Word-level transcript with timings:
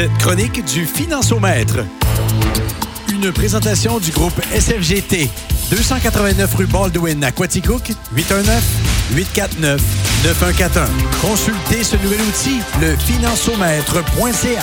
cette 0.00 0.16
chronique 0.16 0.64
du 0.64 0.86
Financiomètre. 0.86 1.84
Une 3.12 3.30
présentation 3.32 3.98
du 3.98 4.10
groupe 4.12 4.40
SFGT. 4.50 5.28
289 5.70 6.54
rue 6.54 6.64
Baldwin 6.64 7.22
à 7.22 7.30
Quaticook, 7.30 7.82
819-849-9141. 9.12 10.86
Consultez 11.20 11.84
ce 11.84 11.96
nouvel 11.96 12.22
outil, 12.22 12.60
le 12.80 12.96
financiomètre.ca. 12.96 14.62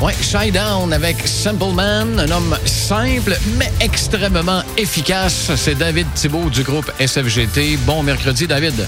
Oui, 0.00 0.14
Shy 0.22 0.50
Down 0.50 0.90
avec 0.94 1.18
Simple 1.28 1.74
Man, 1.74 2.18
un 2.18 2.30
homme 2.30 2.56
simple 2.64 3.36
mais 3.58 3.70
extrêmement 3.82 4.62
efficace. 4.78 5.50
C'est 5.54 5.74
David 5.74 6.06
Thibault 6.14 6.48
du 6.48 6.62
groupe 6.62 6.90
SFGT. 6.98 7.76
Bon 7.84 8.02
mercredi, 8.02 8.46
David. 8.46 8.86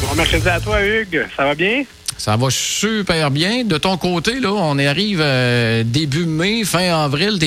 Bon 0.00 0.14
mercredi 0.14 0.48
à 0.48 0.60
toi, 0.60 0.80
Hugues. 0.82 1.26
Ça 1.36 1.44
va 1.44 1.54
bien? 1.54 1.84
Ça 2.22 2.36
va 2.36 2.50
super 2.50 3.32
bien. 3.32 3.64
De 3.64 3.78
ton 3.78 3.96
côté, 3.96 4.38
là, 4.38 4.52
on 4.52 4.78
arrive 4.78 5.18
euh, 5.20 5.82
début 5.84 6.24
mai, 6.24 6.62
fin 6.62 7.02
avril. 7.02 7.40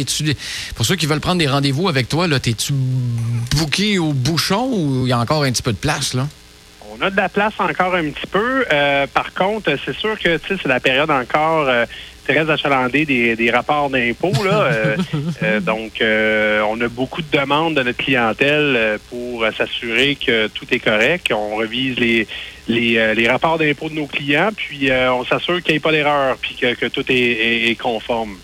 pour 0.76 0.86
ceux 0.86 0.98
qui 0.98 1.06
veulent 1.06 1.22
prendre 1.22 1.38
des 1.38 1.48
rendez-vous 1.48 1.88
avec 1.88 2.10
toi, 2.10 2.28
t'es-tu 2.42 2.74
bouqué 3.56 4.00
au 4.00 4.12
bouchon 4.12 4.70
ou 4.74 5.06
il 5.06 5.10
y 5.12 5.14
a 5.14 5.18
encore 5.18 5.46
un 5.46 5.52
petit 5.54 5.62
peu 5.62 5.72
de 5.72 5.78
place, 5.78 6.14
là? 6.14 6.28
On 6.92 7.02
a 7.02 7.10
de 7.10 7.16
la 7.16 7.30
place 7.30 7.54
encore 7.58 7.96
un 7.96 8.10
petit 8.10 8.28
peu. 8.28 8.66
Euh, 8.70 9.08
par 9.08 9.34
contre, 9.34 9.78
c'est 9.86 9.96
sûr 9.96 10.20
que 10.20 10.38
c'est 10.46 10.66
la 10.66 10.82
période 10.82 11.10
encore 11.10 11.70
euh, 11.70 11.86
très 12.26 12.50
achalandée 12.50 13.06
des, 13.06 13.36
des 13.36 13.52
rapports 13.52 13.90
d'impôts. 13.90 14.34
Euh, 15.44 15.60
donc, 15.60 16.02
on 16.02 16.82
a 16.82 16.88
beaucoup 16.88 17.22
de 17.22 17.28
demandes 17.32 17.76
de 17.76 17.84
notre 17.84 17.98
clientèle 17.98 19.00
pour 19.10 19.46
s'assurer 19.58 20.16
que 20.16 20.48
tout 20.48 20.66
est 20.72 20.80
correct. 20.80 21.32
On 21.32 21.56
revise 21.56 21.98
les, 21.98 22.28
les, 22.68 23.28
rapports 23.28 23.58
d'impôts 23.58 23.90
de 23.90 23.96
nos 23.96 24.08
clients, 24.08 24.50
puis 24.56 24.90
on 24.92 25.24
s'assure 25.26 25.62
qu'il 25.62 25.74
n'y 25.74 25.78
ait 25.78 25.82
pas 25.82 25.92
d'erreur, 25.92 26.38
puis 26.42 26.56
que, 26.56 26.88
tout 26.88 27.04
est 27.10 27.78
conforme 27.80 28.38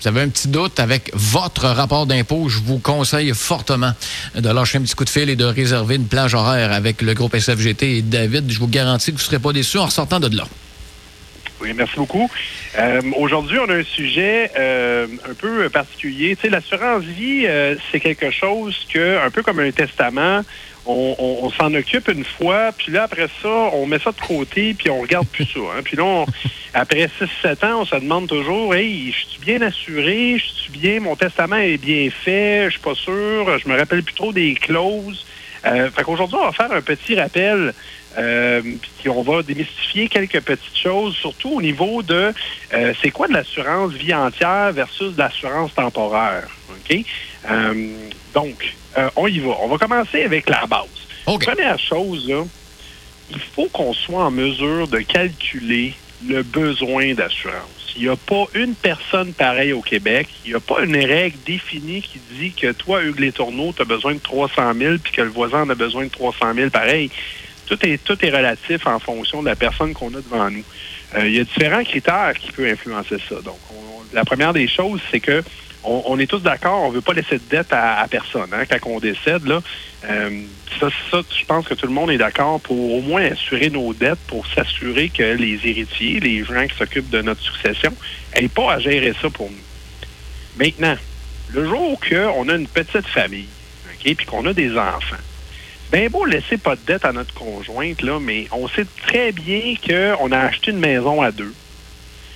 vous 0.00 0.08
avez 0.08 0.20
un 0.20 0.28
petit 0.28 0.48
doute 0.48 0.78
avec 0.78 1.10
votre 1.14 1.66
rapport 1.66 2.06
d'impôt, 2.06 2.48
je 2.48 2.58
vous 2.58 2.78
conseille 2.78 3.32
fortement 3.34 3.92
de 4.34 4.48
lâcher 4.48 4.78
un 4.78 4.82
petit 4.82 4.94
coup 4.94 5.04
de 5.04 5.10
fil 5.10 5.28
et 5.30 5.36
de 5.36 5.44
réserver 5.44 5.96
une 5.96 6.06
plage 6.06 6.34
horaire 6.34 6.72
avec 6.72 7.00
le 7.02 7.14
groupe 7.14 7.34
SFGT 7.34 7.98
et 7.98 8.02
David. 8.02 8.50
Je 8.50 8.58
vous 8.58 8.68
garantis 8.68 9.06
que 9.06 9.16
vous 9.16 9.22
ne 9.22 9.26
serez 9.26 9.38
pas 9.38 9.52
déçus 9.52 9.78
en 9.78 9.88
sortant 9.88 10.20
de 10.20 10.36
là. 10.36 10.44
Merci 11.74 11.96
beaucoup. 11.96 12.30
Euh, 12.78 13.00
aujourd'hui, 13.16 13.58
on 13.58 13.68
a 13.68 13.74
un 13.74 13.84
sujet 13.84 14.50
euh, 14.58 15.06
un 15.28 15.34
peu 15.34 15.68
particulier. 15.70 16.36
Tu 16.36 16.42
sais, 16.42 16.48
l'assurance 16.48 17.02
vie, 17.02 17.44
euh, 17.46 17.74
c'est 17.90 18.00
quelque 18.00 18.30
chose 18.30 18.86
que, 18.92 19.24
un 19.24 19.30
peu 19.30 19.42
comme 19.42 19.60
un 19.60 19.70
testament, 19.70 20.42
on, 20.88 21.50
s'en 21.50 21.74
occupe 21.74 22.08
une 22.08 22.24
fois, 22.24 22.70
puis 22.76 22.92
là, 22.92 23.04
après 23.04 23.28
ça, 23.42 23.48
on 23.48 23.86
met 23.86 23.98
ça 23.98 24.12
de 24.12 24.20
côté, 24.20 24.74
puis 24.74 24.90
on 24.90 25.00
regarde 25.00 25.26
plus 25.26 25.44
ça. 25.44 25.58
Hein. 25.58 25.80
Puis 25.82 25.96
là, 25.96 26.24
après 26.74 27.08
6-7 27.42 27.66
ans, 27.66 27.80
on 27.80 27.84
se 27.84 27.96
demande 27.96 28.28
toujours, 28.28 28.74
hey, 28.74 29.12
je 29.12 29.26
suis 29.26 29.40
bien 29.40 29.62
assuré, 29.62 30.38
je 30.38 30.46
suis 30.46 30.70
bien, 30.70 31.00
mon 31.00 31.16
testament 31.16 31.56
est 31.56 31.78
bien 31.78 32.08
fait, 32.10 32.66
je 32.66 32.72
suis 32.72 32.80
pas 32.80 32.94
sûr, 32.94 33.58
je 33.58 33.68
me 33.68 33.76
rappelle 33.76 34.02
plus 34.02 34.14
trop 34.14 34.32
des 34.32 34.54
clauses. 34.54 35.26
Euh, 35.64 35.90
fait 35.90 36.04
qu'aujourd'hui, 36.04 36.36
on 36.40 36.46
va 36.46 36.52
faire 36.52 36.70
un 36.70 36.82
petit 36.82 37.18
rappel, 37.18 37.74
euh, 38.18 38.62
puis 38.98 39.08
on 39.08 39.22
va 39.22 39.42
démystifier 39.42 40.08
quelques 40.08 40.40
petites 40.40 40.76
choses, 40.76 41.14
surtout 41.16 41.50
au 41.50 41.62
niveau 41.62 42.02
de 42.02 42.32
euh, 42.74 42.94
c'est 43.02 43.10
quoi 43.10 43.28
de 43.28 43.34
l'assurance 43.34 43.92
vie 43.92 44.14
entière 44.14 44.72
versus 44.72 45.14
de 45.14 45.18
l'assurance 45.18 45.74
temporaire. 45.74 46.48
OK? 46.70 46.98
Euh, 47.50 47.92
donc, 48.34 48.74
on 49.16 49.26
y 49.26 49.38
va. 49.40 49.56
On 49.60 49.68
va 49.68 49.78
commencer 49.78 50.22
avec 50.22 50.48
la 50.48 50.66
base. 50.66 50.86
Première 51.24 51.78
chose, 51.78 52.32
il 53.30 53.40
faut 53.54 53.68
qu'on 53.68 53.92
soit 53.92 54.24
en 54.24 54.30
mesure 54.30 54.88
de 54.88 55.00
calculer 55.00 55.94
le 56.26 56.42
besoin 56.42 57.12
d'assurance. 57.14 57.94
Il 57.96 58.02
n'y 58.02 58.08
a 58.08 58.16
pas 58.16 58.44
une 58.54 58.74
personne 58.74 59.32
pareille 59.32 59.72
au 59.72 59.80
Québec. 59.80 60.28
Il 60.44 60.50
n'y 60.50 60.54
a 60.54 60.60
pas 60.60 60.82
une 60.82 60.96
règle 60.96 61.36
définie 61.46 62.02
qui 62.02 62.20
dit 62.38 62.52
que 62.52 62.72
toi, 62.72 63.02
Hugues 63.02 63.20
Les 63.20 63.32
Tourneaux, 63.32 63.72
tu 63.74 63.82
as 63.82 63.86
besoin 63.86 64.14
de 64.14 64.18
300 64.18 64.74
000 64.74 64.96
puis 65.02 65.12
que 65.12 65.22
le 65.22 65.30
voisin 65.30 65.62
en 65.62 65.70
a 65.70 65.74
besoin 65.74 66.04
de 66.04 66.10
300 66.10 66.54
000 66.54 66.70
pareil. 66.70 67.10
Tout 67.66 67.84
est, 67.86 68.02
tout 68.02 68.24
est 68.24 68.30
relatif 68.30 68.86
en 68.86 68.98
fonction 68.98 69.42
de 69.42 69.48
la 69.48 69.56
personne 69.56 69.92
qu'on 69.92 70.08
a 70.08 70.20
devant 70.20 70.50
nous. 70.50 70.64
Euh, 71.16 71.26
il 71.26 71.34
y 71.34 71.40
a 71.40 71.44
différents 71.44 71.84
critères 71.84 72.34
qui 72.38 72.52
peuvent 72.52 72.66
influencer 72.66 73.16
ça. 73.28 73.36
Donc, 73.42 73.58
la 74.12 74.24
première 74.24 74.52
des 74.52 74.68
choses, 74.68 75.00
c'est 75.10 75.20
que 75.20 75.42
on, 75.88 76.18
est 76.18 76.26
tous 76.26 76.40
d'accord, 76.40 76.82
on 76.82 76.90
veut 76.90 77.00
pas 77.00 77.12
laisser 77.12 77.36
de 77.36 77.44
dette 77.48 77.72
à, 77.72 78.04
personne. 78.10 78.48
Hein, 78.52 78.64
quand 78.68 78.90
on 78.90 78.98
décède, 78.98 79.46
là, 79.46 79.62
euh, 80.08 80.42
ça, 80.80 80.88
ça, 81.10 81.20
je 81.30 81.44
pense 81.44 81.68
que 81.68 81.74
tout 81.74 81.86
le 81.86 81.92
monde 81.92 82.10
est 82.10 82.18
d'accord 82.18 82.60
pour 82.60 82.94
au 82.94 83.00
moins 83.02 83.24
assurer 83.24 83.70
nos 83.70 83.94
dettes, 83.94 84.18
pour 84.26 84.46
s'assurer 84.48 85.10
que 85.10 85.22
les 85.22 85.60
héritiers, 85.64 86.18
les 86.18 86.44
gens 86.44 86.66
qui 86.66 86.76
s'occupent 86.76 87.10
de 87.10 87.22
notre 87.22 87.40
succession, 87.40 87.92
n'aient 88.34 88.48
pas 88.48 88.72
à 88.72 88.78
gérer 88.80 89.14
ça 89.22 89.30
pour 89.30 89.48
nous. 89.48 89.56
Maintenant, 90.58 90.96
le 91.50 91.68
jour 91.68 92.00
qu'on 92.00 92.48
a 92.48 92.54
une 92.54 92.66
petite 92.66 93.06
famille, 93.06 93.48
OK, 93.86 94.14
puis 94.16 94.26
qu'on 94.26 94.44
a 94.46 94.52
des 94.52 94.76
enfants, 94.76 95.16
ben 95.90 96.08
beau 96.08 96.24
laisser 96.24 96.58
pas 96.58 96.74
de 96.74 96.80
dette 96.86 97.04
à 97.04 97.12
notre 97.12 97.34
conjointe, 97.34 98.02
là, 98.02 98.18
mais 98.20 98.48
on 98.52 98.68
sait 98.68 98.86
très 99.06 99.32
bien 99.32 99.74
qu'on 99.86 100.32
a 100.32 100.38
acheté 100.38 100.72
une 100.72 100.78
maison 100.78 101.22
à 101.22 101.30
deux, 101.30 101.54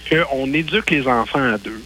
qu'on 0.09 0.53
éduque 0.53 0.91
les 0.91 1.06
enfants 1.06 1.55
à 1.55 1.59
deux, 1.59 1.83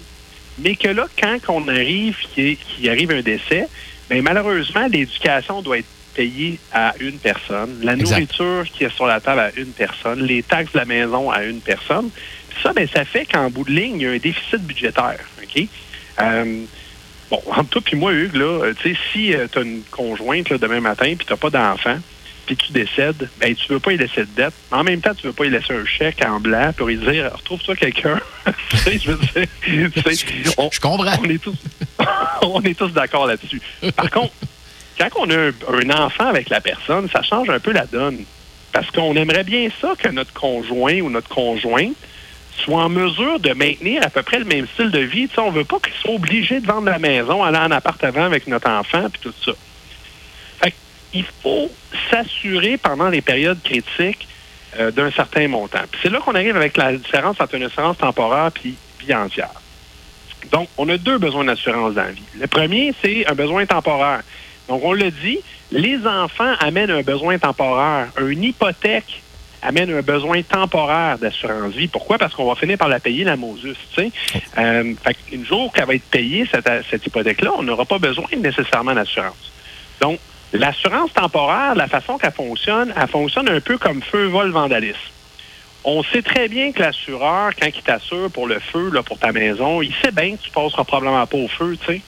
mais 0.59 0.77
que 0.77 0.89
là, 0.89 1.07
quand 1.19 1.39
on 1.49 1.69
arrive, 1.69 2.17
qu'il 2.35 2.89
arrive 2.89 3.11
un 3.11 3.23
décès, 3.23 3.69
bien, 4.11 4.23
malheureusement, 4.23 4.87
l'éducation 4.87 5.63
doit 5.63 5.79
être 5.79 5.87
payée 6.15 6.59
à 6.73 6.95
une 7.01 7.19
personne, 7.19 7.81
la 7.83 7.97
nourriture 7.97 8.65
qui 8.73 8.85
est 8.85 8.95
sur 8.95 9.07
la 9.07 9.21
table 9.21 9.41
à 9.41 9.51
une 9.57 9.73
personne, 9.73 10.23
les 10.23 10.43
taxes 10.43 10.73
de 10.73 10.79
la 10.79 10.85
maison 10.85 11.31
à 11.31 11.43
une 11.43 11.61
personne. 11.61 12.11
ça, 12.63 12.73
bien, 12.73 12.87
ça 12.87 13.05
fait 13.05 13.27
qu'en 13.27 13.51
bout 13.51 13.65
de 13.65 13.73
ligne, 13.73 13.97
il 13.97 14.03
y 14.03 14.07
a 14.07 14.11
un 14.11 14.19
déficit 14.19 14.61
budgétaire. 14.61 15.19
OK? 15.43 15.67
Euh, 16.21 16.65
bon, 17.31 17.43
entre 17.47 17.81
toi 17.81 17.83
et 17.93 17.97
moi, 17.97 18.13
Hugues, 18.13 18.37
là, 18.37 18.73
tu 18.81 18.95
sais, 18.95 19.01
si 19.13 19.35
euh, 19.35 19.47
tu 19.51 19.59
as 19.59 19.63
une 19.63 19.83
conjointe 19.91 20.53
demain 20.53 20.81
matin 20.81 21.07
et 21.07 21.17
tu 21.17 21.27
n'as 21.29 21.37
pas 21.37 21.51
d'enfant, 21.51 21.99
puis 22.47 22.57
tu 22.57 22.73
décèdes, 22.73 23.29
ben 23.39 23.55
tu 23.55 23.73
veux 23.73 23.81
pas 23.81 23.93
y 23.93 23.97
laisser 23.97 24.23
de 24.23 24.29
dette. 24.37 24.53
En 24.71 24.85
même 24.85 25.01
temps, 25.01 25.15
tu 25.15 25.27
veux 25.27 25.33
pas 25.33 25.47
y 25.47 25.51
laisser 25.51 25.73
un 25.73 25.85
chèque 25.85 26.23
en 26.27 26.41
blanc 26.41 26.73
pour 26.77 26.89
lui 26.89 26.97
dire 26.97 27.33
retrouve-toi 27.35 27.77
quelqu'un. 27.77 28.21
je 28.87 29.13
veux 29.13 29.19
dire, 29.19 30.53
on, 30.59 30.69
je 30.71 30.81
comprends. 30.81 31.17
On 31.21 31.25
est 31.25 31.43
tous, 31.43 31.57
on 32.43 32.63
est 32.63 32.79
tous 32.79 32.91
d'accord 32.91 33.27
là-dessus. 33.27 33.63
Par 33.97 34.11
contre, 34.11 34.35
quand 34.99 35.09
on 35.17 35.31
a 35.31 35.49
un, 35.49 36.05
enfant 36.05 36.27
avec 36.27 36.51
la 36.51 36.61
personne, 36.61 37.09
ça 37.11 37.23
change 37.23 37.49
un 37.49 37.61
peu 37.61 37.73
la 37.73 37.87
donne. 37.87 38.25
Parce 38.73 38.91
qu'on 38.91 39.15
aimerait 39.15 39.45
bien 39.45 39.69
ça 39.81 39.95
que 39.97 40.09
notre 40.09 40.33
conjoint 40.33 41.01
ou 41.01 41.09
notre 41.09 41.29
conjointe 41.29 41.97
soit 42.57 42.85
en 42.85 42.89
mesure 42.89 43.41
de 43.41 43.53
maintenir 43.53 44.03
à 44.05 44.11
peu 44.11 44.23
près 44.23 44.39
le 44.39 44.45
même 44.45 44.67
style 44.75 44.91
de 44.91 45.01
vie. 45.01 45.29
on 45.39 45.51
veut 45.51 45.65
pas 45.65 45.79
qu'il 45.81 45.95
soit 45.95 46.15
obligé 46.15 46.61
de 46.61 46.67
vendre 46.67 46.89
la 46.89 46.99
maison, 46.99 47.43
aller 47.43 47.59
en 47.59 47.71
appartement 47.71 48.25
avec 48.25 48.47
notre 48.47 48.71
enfant, 48.71 49.09
puis 49.11 49.21
tout 49.23 49.35
ça 49.45 49.53
il 51.15 51.25
faut 51.43 51.71
s'assurer 52.11 52.77
pendant 52.77 53.09
les 53.09 53.23
périodes 53.23 53.63
critiques 53.63 54.27
euh, 54.79 54.91
d'un 54.91 55.11
certain 55.13 55.49
montant. 55.49 55.83
C'est 56.03 56.11
là 56.11 56.19
qu'on 56.19 56.35
arrive 56.35 56.57
avec 56.57 56.77
la 56.77 56.93
différence 56.93 57.41
entre 57.41 57.55
une 57.55 57.63
assurance 57.63 57.97
temporaire 57.99 58.51
et 58.65 58.75
vie 59.01 59.15
entière. 59.15 59.63
Donc, 60.51 60.69
on 60.77 60.89
a 60.89 60.99
deux 60.99 61.19
besoins 61.19 61.45
d'assurance 61.45 61.95
dans 61.95 62.03
la 62.03 62.11
vie. 62.11 62.23
Le 62.39 62.47
premier, 62.47 62.93
c'est 63.03 63.27
un 63.27 63.35
besoin 63.35 63.65
temporaire. 63.65 64.21
Donc, 64.69 64.83
on 64.85 64.93
le 64.93 65.11
dit, 65.11 65.39
les 65.71 66.07
enfants 66.07 66.53
amènent 66.61 66.91
un 66.91 67.03
besoin 67.03 67.39
temporaire. 67.39 68.09
Une 68.21 68.43
hypothèque 68.43 69.23
amène 69.65 69.91
un 69.91 70.03
besoin 70.03 70.43
temporaire 70.43 71.19
d'assurance 71.19 71.75
vie. 71.75 71.89
Pourquoi? 71.89 72.19
Parce 72.19 72.35
qu'on 72.35 72.47
va 72.47 72.55
finir 72.55 72.79
par 72.79 72.89
la 72.89 73.01
payer, 73.01 73.25
la 73.25 73.37
Mosus. 73.37 73.77
Euh, 73.99 74.95
une 75.33 75.45
jour 75.45 75.73
qu'elle 75.73 75.87
va 75.87 75.95
être 75.95 76.11
payée, 76.11 76.47
cette, 76.51 77.07
hypothèque-là, 77.07 77.53
on 77.59 77.63
n'aura 77.63 77.85
pas 77.85 77.99
besoin 77.99 78.27
nécessairement 78.37 78.95
d'assurance. 78.95 79.53
Donc, 80.01 80.19
L'assurance 80.55 81.13
temporaire, 81.13 81.75
la 81.75 81.89
façon 81.89 82.17
qu'elle 82.17 82.31
fonctionne, 82.31 82.95
elle 82.97 83.09
fonctionne 83.09 83.49
un 83.49 83.61
peu 83.61 83.77
comme 83.77 84.01
feu, 84.03 84.27
vol, 84.27 84.53
vandalisme. 84.53 84.99
On 85.83 86.05
sait 86.05 86.23
très 86.23 86.47
bien 86.47 86.71
que 86.71 86.81
l'assureur, 86.81 87.51
quand 87.61 87.67
il 87.67 87.83
t'assure 87.83 88.31
pour 88.31 88.47
le 88.47 88.61
feu, 88.61 88.89
là, 88.93 89.03
pour 89.03 89.19
ta 89.19 89.33
maison, 89.33 89.83
il 89.83 89.93
sait 90.01 90.13
bien 90.13 90.37
que 90.37 90.43
tu 90.43 90.51
passeras 90.51 90.85
probablement 90.85 91.27
pas 91.27 91.37
au 91.37 91.49
feu, 91.49 91.77
tu 91.77 91.87
sais. 91.87 92.01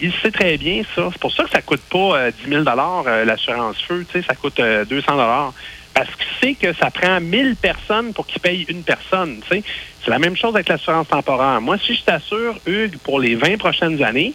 Il 0.00 0.12
sait 0.12 0.32
très 0.32 0.58
bien 0.58 0.82
ça. 0.96 1.08
C'est 1.12 1.20
pour 1.20 1.32
ça 1.32 1.44
que 1.44 1.50
ça 1.50 1.62
coûte 1.62 1.82
pas 1.82 2.32
10 2.32 2.48
000 2.48 2.64
euh, 2.66 3.24
l'assurance 3.24 3.80
feu, 3.80 4.04
tu 4.10 4.20
sais, 4.20 4.26
ça 4.26 4.34
coûte 4.34 4.60
200 4.60 5.12
euh, 5.16 5.50
Parce 5.94 6.10
qu'il 6.16 6.26
sait 6.40 6.54
que 6.54 6.72
ça 6.74 6.90
prend 6.90 7.20
1000 7.20 7.56
personnes 7.56 8.12
pour 8.12 8.26
qu'il 8.26 8.40
paye 8.40 8.66
une 8.68 8.82
personne. 8.82 9.40
C'est 9.48 9.62
la 10.08 10.18
même 10.18 10.36
chose 10.36 10.54
avec 10.54 10.68
l'assurance 10.68 11.08
temporaire. 11.08 11.60
Moi, 11.60 11.78
si 11.78 11.94
je 11.94 12.02
t'assure, 12.02 12.56
Hugues, 12.66 12.98
pour 12.98 13.20
les 13.20 13.36
20 13.36 13.58
prochaines 13.58 14.02
années, 14.02 14.34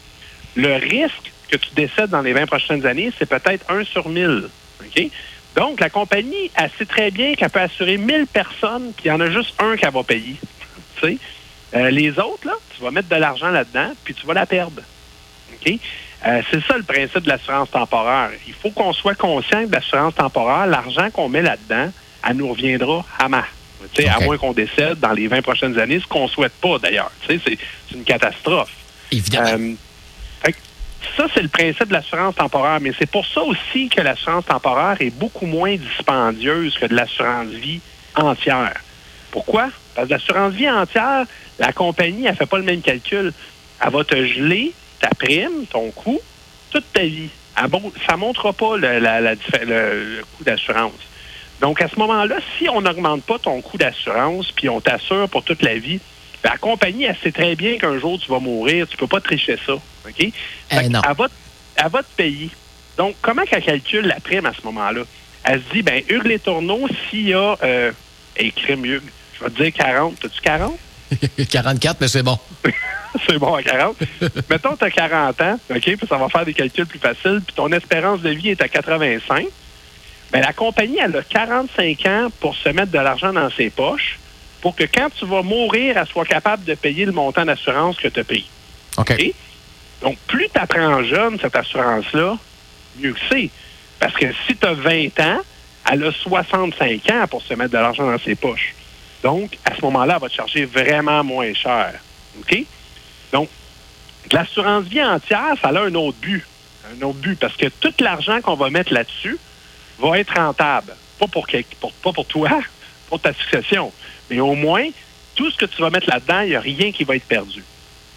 le 0.55 0.75
risque 0.75 1.31
que 1.49 1.57
tu 1.57 1.69
décèdes 1.75 2.09
dans 2.09 2.21
les 2.21 2.33
20 2.33 2.45
prochaines 2.45 2.85
années, 2.85 3.11
c'est 3.19 3.27
peut-être 3.27 3.69
un 3.69 3.83
sur 3.83 4.07
1000. 4.07 4.45
OK? 4.81 5.03
Donc, 5.55 5.79
la 5.79 5.89
compagnie, 5.89 6.49
elle 6.55 6.69
sait 6.77 6.85
très 6.85 7.11
bien 7.11 7.35
qu'elle 7.35 7.49
peut 7.49 7.59
assurer 7.59 7.97
1000 7.97 8.27
personnes, 8.27 8.93
puis 8.95 9.05
il 9.05 9.07
y 9.09 9.11
en 9.11 9.19
a 9.19 9.29
juste 9.29 9.53
un 9.59 9.75
qui 9.75 9.85
va 9.85 10.03
payer. 10.03 10.35
Euh, 11.75 11.89
les 11.91 12.11
autres, 12.19 12.45
là, 12.45 12.53
tu 12.75 12.81
vas 12.83 12.91
mettre 12.91 13.09
de 13.09 13.15
l'argent 13.15 13.49
là-dedans, 13.49 13.91
puis 14.03 14.13
tu 14.13 14.25
vas 14.25 14.33
la 14.33 14.45
perdre. 14.45 14.81
Euh, 16.25 16.41
c'est 16.51 16.61
ça 16.65 16.77
le 16.77 16.83
principe 16.83 17.23
de 17.23 17.29
l'assurance 17.29 17.71
temporaire. 17.71 18.31
Il 18.47 18.53
faut 18.53 18.71
qu'on 18.71 18.91
soit 18.91 19.15
conscient 19.15 19.65
de 19.65 19.71
l'assurance 19.71 20.15
temporaire. 20.15 20.67
L'argent 20.67 21.09
qu'on 21.11 21.29
met 21.29 21.41
là-dedans, 21.41 21.91
elle 22.27 22.35
nous 22.35 22.49
reviendra 22.49 23.05
à 23.17 23.29
ma. 23.29 23.45
Tu 23.93 24.03
sais, 24.03 24.09
OK. 24.09 24.15
À 24.21 24.25
moins 24.25 24.37
qu'on 24.37 24.51
décède 24.51 24.99
dans 24.99 25.13
les 25.13 25.27
20 25.27 25.41
prochaines 25.41 25.79
années, 25.79 25.99
ce 25.99 26.07
qu'on 26.07 26.27
souhaite 26.27 26.53
pas 26.61 26.77
d'ailleurs. 26.79 27.11
C'est 27.25 27.39
une 27.93 28.03
catastrophe. 28.03 28.71
Évidemment. 29.11 29.47
Euh, 29.51 29.73
fait 30.43 30.51
que 30.51 30.57
ça, 31.15 31.27
c'est 31.33 31.41
le 31.41 31.47
principe 31.47 31.87
de 31.87 31.93
l'assurance 31.93 32.35
temporaire. 32.35 32.79
Mais 32.81 32.91
c'est 32.99 33.09
pour 33.09 33.25
ça 33.25 33.41
aussi 33.41 33.87
que 33.87 34.01
l'assurance 34.01 34.45
temporaire 34.45 34.97
est 34.99 35.11
beaucoup 35.11 35.45
moins 35.45 35.75
dispendieuse 35.77 36.77
que 36.77 36.85
de 36.87 36.95
l'assurance 36.95 37.47
vie 37.47 37.79
entière. 38.15 38.81
Pourquoi? 39.31 39.69
Parce 39.95 40.07
que 40.07 40.13
l'assurance 40.13 40.53
vie 40.53 40.69
entière, 40.69 41.25
la 41.59 41.71
compagnie, 41.71 42.25
elle 42.25 42.35
fait 42.35 42.45
pas 42.45 42.57
le 42.57 42.63
même 42.63 42.81
calcul. 42.81 43.31
Elle 43.81 43.91
va 43.91 44.03
te 44.03 44.15
geler 44.15 44.73
ta 44.99 45.09
prime, 45.09 45.65
ton 45.71 45.91
coût, 45.91 46.19
toute 46.71 46.91
ta 46.93 47.03
vie. 47.03 47.29
Ça 47.55 48.13
ne 48.13 48.17
montrera 48.17 48.53
pas 48.53 48.77
le, 48.77 48.99
la- 48.99 49.19
la 49.21 49.35
diffé- 49.35 49.65
le- 49.65 50.17
le 50.17 50.23
coût 50.37 50.43
d'assurance. 50.43 50.93
Donc, 51.61 51.81
à 51.81 51.89
ce 51.89 51.95
moment-là, 51.97 52.37
si 52.57 52.69
on 52.69 52.79
n'augmente 52.81 53.23
pas 53.23 53.37
ton 53.37 53.61
coût 53.61 53.77
d'assurance, 53.77 54.51
puis 54.53 54.69
on 54.69 54.79
t'assure 54.79 55.27
pour 55.29 55.43
toute 55.43 55.61
la 55.61 55.75
vie, 55.77 55.99
la 56.43 56.55
compagnie, 56.57 57.03
elle 57.03 57.17
sait 57.21 57.33
très 57.33 57.55
bien 57.57 57.77
qu'un 57.77 57.99
jour, 57.99 58.17
tu 58.17 58.31
vas 58.31 58.39
mourir. 58.39 58.87
Tu 58.87 58.95
peux 58.95 59.07
pas 59.07 59.19
tricher 59.19 59.57
ça. 59.65 59.73
OK? 59.73 59.81
Non. 60.89 61.01
Elle 61.09 61.15
va, 61.17 61.27
elle 61.75 61.89
va 61.91 62.01
te 62.01 62.15
payer. 62.15 62.49
Donc, 62.97 63.15
comment 63.21 63.43
qu'elle 63.43 63.63
calcule 63.63 64.05
la 64.07 64.21
prime 64.21 64.45
à 64.45 64.53
ce 64.53 64.61
moment-là? 64.65 65.01
Elle 65.43 65.61
se 65.61 65.73
dit, 65.73 65.81
ben, 65.81 66.01
Hugues 66.07 66.27
Les 66.27 66.39
Tourneaux, 66.39 66.87
s'il 67.09 67.27
y 67.29 67.33
a... 67.33 67.57
Euh, 67.63 67.91
crime, 68.55 68.85
Hugues, 68.85 69.09
je 69.37 69.43
vais 69.43 69.49
te 69.49 69.61
dire 69.63 69.73
40. 69.73 70.17
T'as-tu 70.21 70.39
40? 70.41 70.77
44, 71.49 71.97
mais 72.01 72.07
c'est 72.07 72.23
bon. 72.23 72.37
c'est 73.27 73.37
bon 73.37 73.53
à 73.55 73.63
40. 73.63 73.97
Mettons, 74.49 74.75
tu 74.75 74.83
as 74.85 74.91
40 74.91 75.41
ans, 75.41 75.59
OK, 75.69 75.81
puis 75.81 76.07
ça 76.07 76.17
va 76.17 76.29
faire 76.29 76.45
des 76.45 76.53
calculs 76.53 76.85
plus 76.85 76.99
faciles, 76.99 77.41
puis 77.45 77.55
ton 77.55 77.71
espérance 77.71 78.21
de 78.21 78.29
vie 78.29 78.49
est 78.49 78.61
à 78.61 78.67
85. 78.67 79.47
Bien, 80.31 80.41
la 80.41 80.53
compagnie, 80.53 80.99
elle 81.03 81.15
a 81.15 81.23
45 81.23 82.05
ans 82.05 82.27
pour 82.39 82.55
se 82.55 82.69
mettre 82.69 82.91
de 82.91 82.99
l'argent 82.99 83.33
dans 83.33 83.49
ses 83.49 83.69
poches 83.69 84.19
pour 84.61 84.75
que 84.75 84.83
quand 84.83 85.09
tu 85.17 85.25
vas 85.25 85.41
mourir, 85.41 85.97
elle 85.97 86.07
soit 86.07 86.25
capable 86.25 86.63
de 86.65 86.75
payer 86.75 87.05
le 87.05 87.11
montant 87.11 87.45
d'assurance 87.45 87.97
que 87.97 88.07
tu 88.07 88.19
as 88.19 88.23
payé. 88.23 88.45
OK. 88.97 89.11
OK? 89.11 89.33
Donc, 90.01 90.17
plus 90.27 90.47
tu 90.53 90.59
apprends 90.59 91.03
jeune 91.03 91.39
cette 91.39 91.55
assurance-là, 91.55 92.37
mieux 92.99 93.13
que 93.13 93.19
c'est. 93.29 93.49
Parce 93.99 94.13
que 94.13 94.27
si 94.47 94.55
tu 94.55 94.65
as 94.65 94.73
20 94.73 95.19
ans, 95.19 95.39
elle 95.91 96.03
a 96.03 96.11
65 96.11 97.09
ans 97.11 97.27
pour 97.29 97.41
se 97.41 97.53
mettre 97.53 97.71
de 97.71 97.77
l'argent 97.77 98.09
dans 98.09 98.19
ses 98.19 98.35
poches. 98.35 98.75
Donc, 99.23 99.57
à 99.65 99.75
ce 99.75 99.81
moment-là, 99.81 100.15
elle 100.15 100.21
va 100.21 100.29
te 100.29 100.35
charger 100.35 100.65
vraiment 100.65 101.23
moins 101.23 101.53
cher. 101.53 101.95
OK? 102.39 102.63
Donc, 103.31 103.49
l'assurance 104.31 104.85
vie 104.85 105.03
entière, 105.03 105.53
ça 105.61 105.69
a 105.69 105.79
un 105.79 105.93
autre 105.95 106.17
but. 106.21 106.45
Un 106.97 107.01
autre 107.05 107.19
but, 107.19 107.39
parce 107.39 107.55
que 107.55 107.67
tout 107.67 107.93
l'argent 107.99 108.41
qu'on 108.41 108.55
va 108.55 108.69
mettre 108.69 108.93
là-dessus 108.93 109.37
va 109.99 110.17
être 110.19 110.33
rentable. 110.35 110.95
Pas 111.19 111.27
pour, 111.27 111.45
pour- 111.79 111.93
pas 111.93 112.13
pour 112.13 112.25
toi, 112.25 112.49
pour 113.09 113.19
ta 113.19 113.33
succession. 113.33 113.91
Mais 114.29 114.39
au 114.39 114.55
moins, 114.55 114.87
tout 115.35 115.49
ce 115.51 115.57
que 115.57 115.65
tu 115.65 115.81
vas 115.81 115.89
mettre 115.89 116.09
là-dedans, 116.09 116.41
il 116.41 116.49
n'y 116.49 116.55
a 116.55 116.59
rien 116.61 116.91
qui 116.91 117.03
va 117.03 117.15
être 117.15 117.25
perdu. 117.27 117.63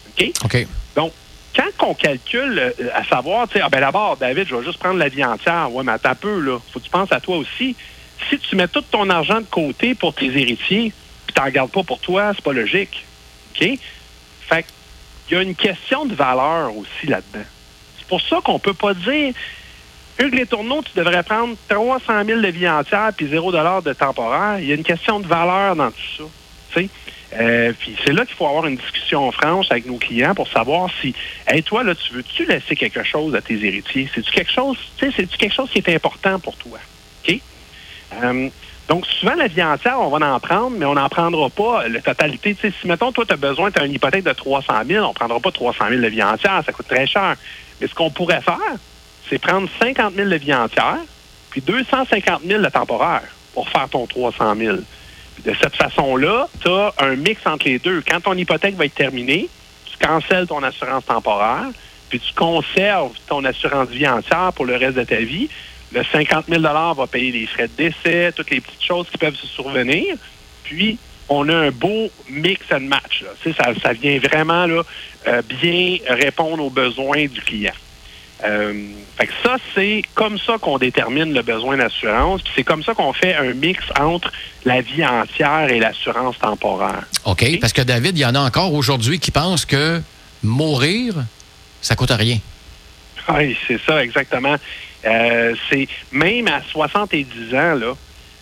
OK? 0.09 0.31
OK. 0.45 0.67
Donc, 0.97 1.13
quand 1.55 1.89
on 1.89 1.95
calcule, 1.95 2.59
euh, 2.59 2.71
à 2.95 3.05
savoir, 3.05 3.47
tu 3.49 3.55
sais, 3.55 3.61
ah 3.63 3.69
ben 3.69 3.81
d'abord, 3.81 4.17
David, 4.17 4.47
je 4.49 4.55
vais 4.57 4.65
juste 4.65 4.79
prendre 4.79 4.99
la 4.99 5.09
vie 5.09 5.25
entière. 5.25 5.73
Ouais, 5.73 5.85
mais 5.85 5.93
attends 5.93 6.11
un 6.11 6.15
peu, 6.15 6.41
là. 6.41 6.59
Faut 6.73 6.79
que 6.79 6.85
tu 6.85 6.91
penses 6.91 7.13
à 7.13 7.21
toi 7.21 7.37
aussi. 7.37 7.77
Si 8.31 8.39
tu 8.39 8.57
mets 8.57 8.69
tout 8.69 8.81
ton 8.83 9.11
argent 9.11 9.41
de 9.41 9.47
côté 9.47 9.95
pour 9.95 10.15
tes 10.15 10.27
héritiers, 10.27 10.93
puis 11.27 11.35
t'en 11.35 11.49
gardes 11.51 11.71
pas 11.71 11.83
pour 11.83 11.99
toi, 12.01 12.33
c'est 12.35 12.45
pas 12.45 12.53
logique. 12.53 13.05
OK? 13.55 13.69
Fait 14.49 14.65
il 15.29 15.35
y 15.35 15.37
a 15.37 15.43
une 15.43 15.55
question 15.55 16.05
de 16.05 16.15
valeur 16.15 16.77
aussi 16.77 17.07
là-dedans. 17.07 17.45
C'est 17.99 18.07
pour 18.07 18.21
ça 18.21 18.41
qu'on 18.45 18.59
peut 18.59 18.75
pas 18.75 18.95
dire, 18.95 19.33
Hugues 20.19 20.35
Les 20.35 20.47
Tourneaux, 20.47 20.83
tu 20.83 20.99
devrais 20.99 21.23
prendre 21.23 21.57
300 21.69 22.25
000 22.25 22.41
de 22.41 22.49
vie 22.49 22.69
entière 22.69 23.11
puis 23.17 23.29
0 23.29 23.53
de 23.53 23.93
temporaire. 23.93 24.59
Il 24.59 24.67
y 24.67 24.73
a 24.73 24.75
une 24.75 24.85
question 24.85 25.21
de 25.21 25.27
valeur 25.27 25.77
dans 25.77 25.91
tout 25.91 26.17
ça. 26.19 26.25
Euh, 27.35 27.73
puis 27.79 27.97
c'est 28.05 28.13
là 28.13 28.27
qu'il 28.27 28.35
faut 28.35 28.47
avoir 28.47 28.67
une 28.67 28.77
discussion 28.77 29.31
franche 29.33 29.71
avec 29.71 29.87
nos 29.87 29.97
clients 29.97 30.35
pour 30.35 30.49
savoir 30.49 30.91
si, 31.01 31.15
hey, 31.47 31.63
toi, 31.63 31.83
là, 31.83 31.95
tu 31.95 32.13
veux-tu 32.13 32.45
laisser 32.45 32.77
quelque 32.77 33.03
chose 33.03 33.35
à 33.35 33.41
tes 33.41 33.55
héritiers? 33.55 34.09
C'est-tu 34.15 34.31
quelque 34.31 34.53
chose, 34.53 34.77
tu 34.99 35.07
sais, 35.07 35.13
c'est-tu 35.17 35.39
quelque 35.39 35.55
chose 35.55 35.71
qui 35.71 35.79
est 35.79 35.89
important 35.95 36.39
pour 36.39 36.57
toi? 36.57 36.79
OK? 37.27 37.41
Euh, 38.23 38.49
donc, 38.89 39.07
souvent, 39.07 39.35
la 39.35 39.47
vie 39.47 39.63
entière, 39.63 40.01
on 40.01 40.09
va 40.09 40.35
en 40.35 40.41
prendre, 40.41 40.77
mais 40.77 40.85
on 40.85 40.95
n'en 40.95 41.09
prendra 41.09 41.49
pas 41.49 41.89
la 41.89 42.01
totalité. 42.01 42.57
Si, 42.61 42.73
mettons, 42.87 43.13
toi, 43.13 43.25
tu 43.25 43.33
as 43.33 43.37
besoin, 43.37 43.71
tu 43.71 43.81
as 43.81 43.87
une 43.87 43.95
hypothèque 43.95 44.25
de 44.25 44.33
300 44.33 44.73
000, 44.87 45.05
on 45.05 45.09
ne 45.09 45.15
prendra 45.15 45.41
pas 45.41 45.51
300 45.51 45.85
000 45.89 46.03
de 46.03 46.09
vie 46.09 46.23
entière, 46.23 46.63
ça 46.65 46.73
coûte 46.73 46.89
très 46.89 47.07
cher. 47.07 47.37
Mais 47.81 47.87
ce 47.87 47.95
qu'on 47.95 48.11
pourrait 48.11 48.43
faire, 48.43 48.59
c'est 49.29 49.39
prendre 49.39 49.69
50 49.81 50.15
000 50.15 50.29
de 50.29 50.37
vie 50.37 50.55
entière, 50.55 50.99
puis 51.51 51.61
250 51.61 52.43
000 52.47 52.63
de 52.63 52.69
temporaire 52.69 53.23
pour 53.55 53.69
faire 53.69 53.89
ton 53.89 54.07
300 54.07 54.57
000. 54.57 54.77
Puis 55.35 55.45
de 55.45 55.57
cette 55.61 55.77
façon-là, 55.77 56.49
tu 56.61 56.69
as 56.69 56.93
un 56.99 57.17
mix 57.17 57.41
entre 57.47 57.67
les 57.67 57.79
deux. 57.79 58.03
Quand 58.07 58.21
ton 58.21 58.35
hypothèque 58.35 58.75
va 58.75 58.85
être 58.85 58.95
terminée, 58.95 59.49
tu 59.87 59.97
cancelles 60.05 60.47
ton 60.47 60.63
assurance 60.63 61.07
temporaire, 61.07 61.69
puis 62.11 62.21
tu 62.21 62.35
conserves 62.35 63.13
ton 63.27 63.45
assurance 63.45 63.89
vie 63.89 64.07
entière 64.07 64.53
pour 64.55 64.67
le 64.67 64.77
reste 64.77 64.97
de 64.97 65.05
ta 65.05 65.17
vie. 65.17 65.49
Le 65.95 66.03
50 66.05 66.47
000 66.49 66.63
va 66.63 67.07
payer 67.11 67.33
les 67.33 67.47
frais 67.47 67.69
de 67.69 67.77
décès, 67.77 68.33
toutes 68.33 68.51
les 68.51 68.61
petites 68.61 68.83
choses 68.83 69.07
qui 69.11 69.19
peuvent 69.19 69.37
se 69.37 69.47
survenir. 69.47 70.17
Puis, 70.65 70.99
on 71.29 71.49
a 71.49 71.55
un 71.55 71.71
beau 71.71 72.11
mix 72.29 72.61
and 72.73 72.81
match. 72.81 73.23
Là. 73.23 73.31
Tu 73.43 73.53
sais, 73.53 73.57
Ça, 73.57 73.73
ça 73.81 73.93
vient 73.93 74.19
vraiment 74.19 74.67
là, 74.67 74.83
euh, 75.29 75.43
bien 75.61 75.99
répondre 76.09 76.63
aux 76.63 76.71
besoins 76.71 77.27
du 77.27 77.41
client. 77.41 77.73
Euh, 78.45 78.73
fait 79.17 79.27
que 79.29 79.33
ça, 79.43 79.57
c'est 79.75 80.03
comme 80.15 80.39
ça 80.39 80.59
qu'on 80.59 80.79
détermine 80.79 81.33
le 81.33 81.43
besoin 81.43 81.77
d'assurance. 81.77 82.43
Puis 82.43 82.53
c'est 82.57 82.65
comme 82.65 82.83
ça 82.83 82.95
qu'on 82.95 83.13
fait 83.13 83.35
un 83.35 83.55
mix 83.55 83.85
entre 84.01 84.33
la 84.65 84.81
vie 84.81 85.05
entière 85.05 85.69
et 85.71 85.79
l'assurance 85.79 86.39
temporaire. 86.39 87.05
OK? 87.25 87.61
Parce 87.61 87.73
que 87.73 87.83
David, 87.83 88.19
il 88.19 88.23
y 88.23 88.27
en 88.27 88.35
a 88.35 88.41
encore 88.41 88.75
aujourd'hui 88.75 89.21
qui 89.21 89.31
pensent 89.31 89.65
que 89.65 90.03
mourir, 90.43 91.15
ça 91.81 91.95
coûte 91.95 92.11
rien. 92.11 92.39
Oui, 93.29 93.57
c'est 93.69 93.81
ça, 93.87 94.03
exactement. 94.03 94.57
Euh, 95.05 95.55
c'est 95.71 95.89
même 96.13 96.47
à 96.49 96.63
70 96.63 97.55
ans, 97.55 97.75
là, 97.75 97.95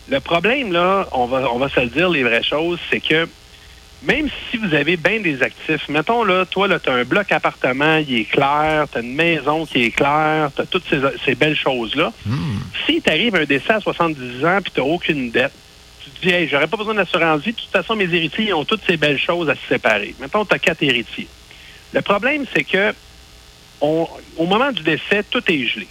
le 0.08 0.20
problème, 0.20 0.72
là, 0.72 1.08
on 1.12 1.26
va, 1.26 1.50
on 1.52 1.58
va 1.58 1.68
se 1.68 1.80
le 1.80 1.86
dire 1.86 2.08
les 2.10 2.22
vraies 2.24 2.42
choses, 2.42 2.78
c'est 2.90 3.00
que 3.00 3.28
même 4.02 4.28
si 4.50 4.56
vous 4.56 4.74
avez 4.74 4.96
bien 4.96 5.20
des 5.20 5.42
actifs, 5.42 5.88
mettons 5.88 6.24
là, 6.24 6.44
toi, 6.46 6.66
là, 6.68 6.78
tu 6.80 6.88
as 6.90 6.94
un 6.94 7.04
bloc 7.04 7.30
appartement, 7.32 7.96
il 7.98 8.20
est 8.20 8.24
clair, 8.24 8.86
tu 8.90 8.98
as 8.98 9.00
une 9.02 9.14
maison 9.14 9.66
qui 9.66 9.84
est 9.84 9.90
claire, 9.90 10.50
tu 10.56 10.62
as 10.62 10.66
toutes 10.66 10.84
ces, 10.88 10.98
ces 11.24 11.34
belles 11.34 11.56
choses-là. 11.56 12.12
Si 12.86 13.00
t'arrive 13.02 13.36
un 13.36 13.44
décès 13.44 13.74
à 13.74 13.80
70 13.80 14.44
ans 14.44 14.58
puis 14.62 14.72
tu 14.74 14.80
aucune 14.80 15.30
dette, 15.30 15.52
tu 16.02 16.10
te 16.10 16.20
dis, 16.26 16.30
hey, 16.32 16.48
j'aurais 16.48 16.66
pas 16.66 16.78
besoin 16.78 16.94
d'assurance 16.94 17.42
vie, 17.42 17.52
de 17.52 17.56
toute 17.58 17.70
façon, 17.70 17.94
mes 17.94 18.04
héritiers 18.04 18.46
ils 18.48 18.54
ont 18.54 18.64
toutes 18.64 18.82
ces 18.86 18.96
belles 18.96 19.18
choses 19.18 19.48
à 19.50 19.54
se 19.54 19.66
séparer. 19.68 20.14
Mettons, 20.18 20.44
tu 20.46 20.54
as 20.54 20.58
quatre 20.58 20.82
héritiers. 20.82 21.28
Le 21.92 22.00
problème, 22.02 22.46
c'est 22.54 22.64
que 22.64 22.92
on- 23.82 24.08
au 24.38 24.46
moment 24.46 24.72
du 24.72 24.82
décès, 24.82 25.22
tout 25.30 25.42
est 25.50 25.66
gelé. 25.66 25.86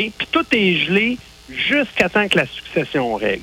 Puis 0.00 0.28
tout 0.30 0.46
est 0.52 0.74
gelé 0.76 1.18
jusqu'à 1.48 2.08
temps 2.08 2.28
que 2.28 2.36
la 2.36 2.46
succession 2.46 3.14
règle. 3.14 3.42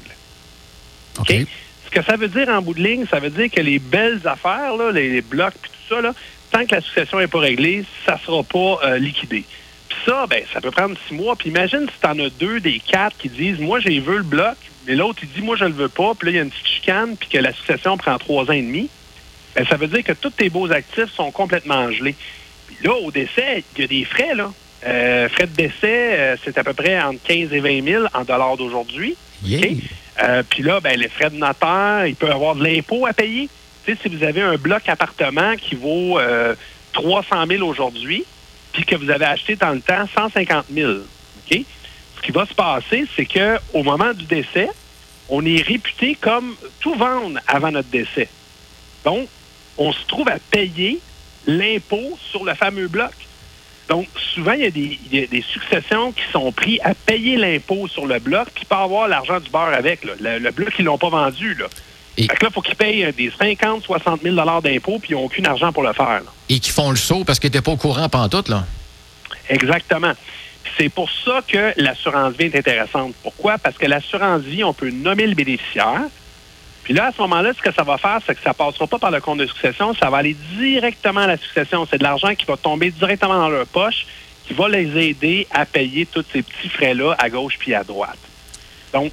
OK. 1.19 1.31
OK? 1.31 1.47
Ce 1.85 1.99
que 1.99 2.05
ça 2.05 2.15
veut 2.15 2.27
dire 2.27 2.49
en 2.49 2.61
bout 2.61 2.73
de 2.73 2.81
ligne, 2.81 3.05
ça 3.09 3.19
veut 3.19 3.29
dire 3.29 3.51
que 3.51 3.61
les 3.61 3.77
belles 3.77 4.21
affaires, 4.25 4.75
là, 4.75 4.91
les, 4.91 5.09
les 5.09 5.21
blocs 5.21 5.53
puis 5.61 5.69
tout 5.69 5.95
ça, 5.95 6.01
là, 6.01 6.13
tant 6.51 6.65
que 6.65 6.75
la 6.75 6.81
succession 6.81 7.19
n'est 7.19 7.27
pas 7.27 7.39
réglée, 7.39 7.83
ça 8.05 8.13
ne 8.13 8.19
sera 8.19 8.43
pas 8.43 8.79
euh, 8.83 8.97
liquidé. 8.97 9.43
Puis 9.89 9.97
ça, 10.05 10.25
ben, 10.27 10.43
ça 10.53 10.61
peut 10.61 10.71
prendre 10.71 10.95
six 11.07 11.13
mois. 11.13 11.35
Puis 11.35 11.49
imagine 11.49 11.87
si 11.87 11.99
tu 11.99 12.07
en 12.07 12.17
as 12.19 12.29
deux 12.29 12.59
des 12.59 12.79
quatre 12.79 13.17
qui 13.17 13.29
disent 13.29 13.59
Moi, 13.59 13.79
j'ai 13.79 13.99
veux 13.99 14.17
le 14.17 14.23
bloc, 14.23 14.55
mais 14.87 14.95
l'autre, 14.95 15.19
il 15.23 15.29
dit 15.29 15.41
Moi, 15.41 15.55
je 15.55 15.65
le 15.65 15.73
veux 15.73 15.89
pas. 15.89 16.13
Puis 16.15 16.27
là, 16.27 16.31
il 16.31 16.35
y 16.35 16.39
a 16.39 16.43
une 16.43 16.49
petite 16.49 16.67
chicane, 16.67 17.17
puis 17.17 17.29
que 17.29 17.37
la 17.37 17.53
succession 17.53 17.97
prend 17.97 18.17
trois 18.17 18.45
ans 18.45 18.53
et 18.53 18.61
demi. 18.61 18.89
Ben, 19.55 19.65
ça 19.67 19.75
veut 19.75 19.87
dire 19.87 20.03
que 20.03 20.13
tous 20.13 20.31
tes 20.31 20.49
beaux 20.49 20.71
actifs 20.71 21.11
sont 21.13 21.31
complètement 21.31 21.91
gelés. 21.91 22.15
Puis 22.67 22.77
là, 22.83 22.93
au 22.95 23.11
décès, 23.11 23.63
il 23.75 23.81
y 23.81 23.83
a 23.83 23.87
des 23.87 24.05
frais, 24.05 24.33
là. 24.35 24.51
Euh, 24.85 25.29
frais 25.29 25.47
de 25.47 25.55
décès, 25.55 25.73
euh, 25.83 26.35
c'est 26.43 26.57
à 26.57 26.63
peu 26.63 26.73
près 26.73 26.99
entre 27.01 27.21
15 27.23 27.53
et 27.53 27.59
20 27.59 27.83
000 27.83 28.03
en 28.13 28.23
dollars 28.23 28.57
d'aujourd'hui. 28.57 29.15
Yeah. 29.43 29.61
Euh, 30.21 30.43
Puis 30.49 30.63
là, 30.63 30.79
ben, 30.79 30.99
les 30.99 31.09
frais 31.09 31.29
de 31.29 31.37
notaire, 31.37 32.05
il 32.05 32.15
peut 32.15 32.27
y 32.27 32.31
avoir 32.31 32.55
de 32.55 32.63
l'impôt 32.63 33.05
à 33.05 33.13
payer. 33.13 33.49
Si 33.85 34.09
vous 34.09 34.23
avez 34.23 34.41
un 34.41 34.55
bloc 34.55 34.87
appartement 34.87 35.55
qui 35.57 35.75
vaut 35.75 36.19
euh, 36.19 36.55
300 36.93 37.45
000 37.47 37.67
aujourd'hui, 37.67 38.23
puis 38.71 38.85
que 38.85 38.95
vous 38.95 39.09
avez 39.09 39.25
acheté 39.25 39.55
dans 39.55 39.71
le 39.71 39.81
temps 39.81 40.05
150 40.15 40.65
000, 40.73 40.91
OK? 40.91 41.59
Ce 42.17 42.21
qui 42.21 42.31
va 42.31 42.45
se 42.45 42.53
passer, 42.53 43.05
c'est 43.15 43.25
que 43.25 43.57
au 43.73 43.83
moment 43.83 44.13
du 44.13 44.25
décès, 44.25 44.69
on 45.29 45.45
est 45.45 45.61
réputé 45.61 46.17
comme 46.19 46.55
tout 46.79 46.95
vendre 46.95 47.39
avant 47.47 47.71
notre 47.71 47.89
décès. 47.89 48.29
Donc, 49.03 49.27
on 49.77 49.91
se 49.91 50.05
trouve 50.07 50.29
à 50.29 50.37
payer 50.51 50.99
l'impôt 51.45 52.17
sur 52.31 52.43
le 52.45 52.53
fameux 52.53 52.87
bloc. 52.87 53.11
Donc, 53.89 54.07
souvent, 54.33 54.53
il 54.53 54.61
y, 54.61 54.65
a 54.65 54.71
des, 54.71 54.99
il 55.11 55.19
y 55.19 55.23
a 55.23 55.27
des 55.27 55.41
successions 55.41 56.11
qui 56.13 56.23
sont 56.31 56.51
prises 56.51 56.79
à 56.83 56.93
payer 56.93 57.35
l'impôt 57.37 57.87
sur 57.87 58.05
le 58.05 58.19
bloc, 58.19 58.47
puis 58.55 58.65
pas 58.65 58.81
avoir 58.83 59.07
l'argent 59.07 59.39
du 59.39 59.49
beurre 59.49 59.73
avec. 59.73 60.03
là. 60.05 60.13
Le, 60.19 60.39
le 60.39 60.51
bloc, 60.51 60.69
ils 60.79 60.85
l'ont 60.85 60.97
pas 60.97 61.09
vendu. 61.09 61.53
Là. 61.55 61.65
Et- 62.17 62.23
Fait 62.27 62.35
que 62.35 62.43
là, 62.45 62.49
il 62.49 62.53
faut 62.53 62.61
qu'ils 62.61 62.75
payent 62.75 63.03
euh, 63.05 63.11
des 63.11 63.31
50, 63.37 63.83
60 63.83 64.21
000 64.23 64.35
d'impôt, 64.61 64.99
puis 64.99 65.09
ils 65.11 65.13
n'ont 65.15 65.25
aucun 65.25 65.43
argent 65.45 65.73
pour 65.73 65.83
le 65.83 65.91
faire. 65.93 66.07
là. 66.07 66.21
Et 66.49 66.59
qui 66.59 66.69
font 66.71 66.91
le 66.91 66.95
saut 66.95 67.23
parce 67.25 67.39
qu'ils 67.39 67.49
n'étaient 67.49 67.61
pas 67.61 67.71
au 67.71 67.77
courant 67.77 68.07
pantoute, 68.07 68.47
là. 68.49 68.65
Exactement. 69.49 70.13
C'est 70.77 70.89
pour 70.89 71.09
ça 71.25 71.41
que 71.47 71.73
l'assurance 71.77 72.33
vie 72.35 72.45
est 72.45 72.55
intéressante. 72.55 73.13
Pourquoi? 73.21 73.57
Parce 73.57 73.77
que 73.77 73.85
l'assurance 73.85 74.41
vie, 74.43 74.63
on 74.63 74.73
peut 74.73 74.89
nommer 74.89 75.27
le 75.27 75.35
bénéficiaire, 75.35 76.01
Puis 76.83 76.93
là, 76.93 77.07
à 77.07 77.11
ce 77.11 77.21
moment-là, 77.21 77.53
ce 77.53 77.61
que 77.61 77.73
ça 77.73 77.83
va 77.83 77.97
faire, 77.97 78.19
c'est 78.25 78.35
que 78.35 78.41
ça 78.41 78.49
ne 78.49 78.55
passera 78.55 78.87
pas 78.87 78.99
par 78.99 79.11
le 79.11 79.21
compte 79.21 79.39
de 79.39 79.45
succession, 79.45 79.93
ça 79.93 80.09
va 80.09 80.17
aller 80.17 80.35
directement 80.57 81.21
à 81.21 81.27
la 81.27 81.37
succession. 81.37 81.87
C'est 81.89 81.97
de 81.97 82.03
l'argent 82.03 82.35
qui 82.35 82.45
va 82.45 82.57
tomber 82.57 82.91
directement 82.91 83.35
dans 83.35 83.49
leur 83.49 83.65
poche, 83.67 84.05
qui 84.45 84.53
va 84.53 84.67
les 84.67 84.97
aider 84.97 85.47
à 85.51 85.65
payer 85.65 86.05
tous 86.05 86.25
ces 86.33 86.41
petits 86.41 86.69
frais-là 86.69 87.15
à 87.17 87.29
gauche 87.29 87.57
puis 87.57 87.73
à 87.73 87.83
droite. 87.83 88.19
Donc, 88.91 89.11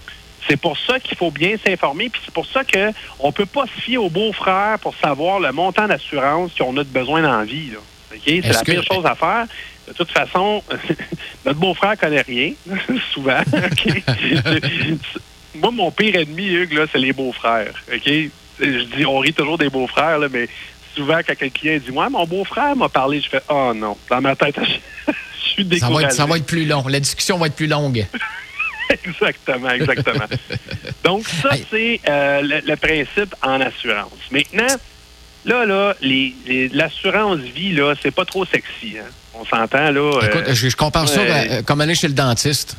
c'est 0.49 0.57
pour 0.57 0.77
ça 0.79 0.99
qu'il 0.99 1.17
faut 1.17 1.31
bien 1.31 1.57
s'informer, 1.65 2.09
puis 2.09 2.21
c'est 2.25 2.35
pour 2.35 2.47
ça 2.47 2.63
qu'on 2.65 3.29
ne 3.29 3.33
peut 3.33 3.47
pas 3.47 3.67
se 3.67 3.81
fier 3.81 3.99
aux 3.99 4.11
beaux-frères 4.11 4.79
pour 4.81 4.97
savoir 4.97 5.39
le 5.39 5.53
montant 5.53 5.87
d'assurance 5.87 6.53
qu'on 6.59 6.77
a 6.77 6.83
de 6.83 6.89
besoin 6.89 7.23
dans 7.23 7.39
la 7.39 7.45
vie. 7.45 7.71
C'est 8.25 8.41
la 8.41 8.63
pire 8.63 8.83
chose 8.83 9.07
à 9.07 9.15
faire. 9.15 9.47
De 9.87 9.93
toute 9.93 10.11
façon, 10.11 10.63
notre 11.45 11.59
beau-frère 11.59 11.97
connaît 11.97 12.23
rien, 12.23 12.53
souvent. 13.13 13.41
Moi, 15.55 15.71
mon 15.71 15.91
pire 15.91 16.17
ennemi, 16.17 16.47
Hugues, 16.47 16.73
là, 16.73 16.87
c'est 16.91 16.99
les 16.99 17.13
beaux-frères. 17.13 17.75
OK? 17.93 18.11
Je 18.61 18.97
dis, 18.97 19.07
on 19.07 19.19
rit 19.19 19.33
toujours 19.33 19.59
des 19.59 19.71
beaux-frères, 19.71 20.19
là, 20.19 20.29
mais 20.31 20.49
souvent, 20.95 21.19
quand 21.27 21.35
quelqu'un 21.37 21.79
dit, 21.79 21.91
moi, 21.93 22.09
mon 22.11 22.27
beau-frère 22.27 22.77
m'a 22.77 22.89
parlé, 22.89 23.21
je 23.21 23.29
fais, 23.29 23.43
oh 23.49 23.73
non, 23.75 23.97
dans 24.09 24.21
ma 24.21 24.37
tête, 24.37 24.57
je, 25.07 25.49
suis 25.53 25.65
découragé. 25.65 26.11
Ça 26.11 26.27
va, 26.27 26.37
être, 26.37 26.47
plus 26.47 26.67
long. 26.67 26.87
La 26.89 27.01
discussion 27.01 27.39
va 27.39 27.47
être 27.47 27.57
plus 27.57 27.67
longue. 27.67 28.07
exactement, 29.05 29.71
exactement. 29.71 30.27
Donc, 31.05 31.27
ça, 31.27 31.51
c'est 31.71 32.01
euh, 32.09 32.61
le, 32.65 32.77
principe 32.77 33.35
en 33.43 33.61
assurance. 33.61 34.13
Maintenant, 34.31 34.77
là, 35.45 35.65
là, 35.65 35.95
l'assurance 36.73 37.39
vie, 37.39 37.73
là, 37.73 37.95
c'est 38.01 38.11
pas 38.11 38.25
trop 38.25 38.45
sexy. 38.45 38.97
Hein? 38.99 39.09
On 39.35 39.45
s'entend, 39.45 39.91
là. 39.91 40.21
Écoute, 40.23 40.45
euh, 40.49 40.55
je, 40.55 40.77
compare 40.77 41.09
ça 41.09 41.21
euh, 41.21 41.63
comme 41.63 41.81
aller 41.81 41.95
chez 41.95 42.09
le 42.09 42.15
dentiste. 42.15 42.77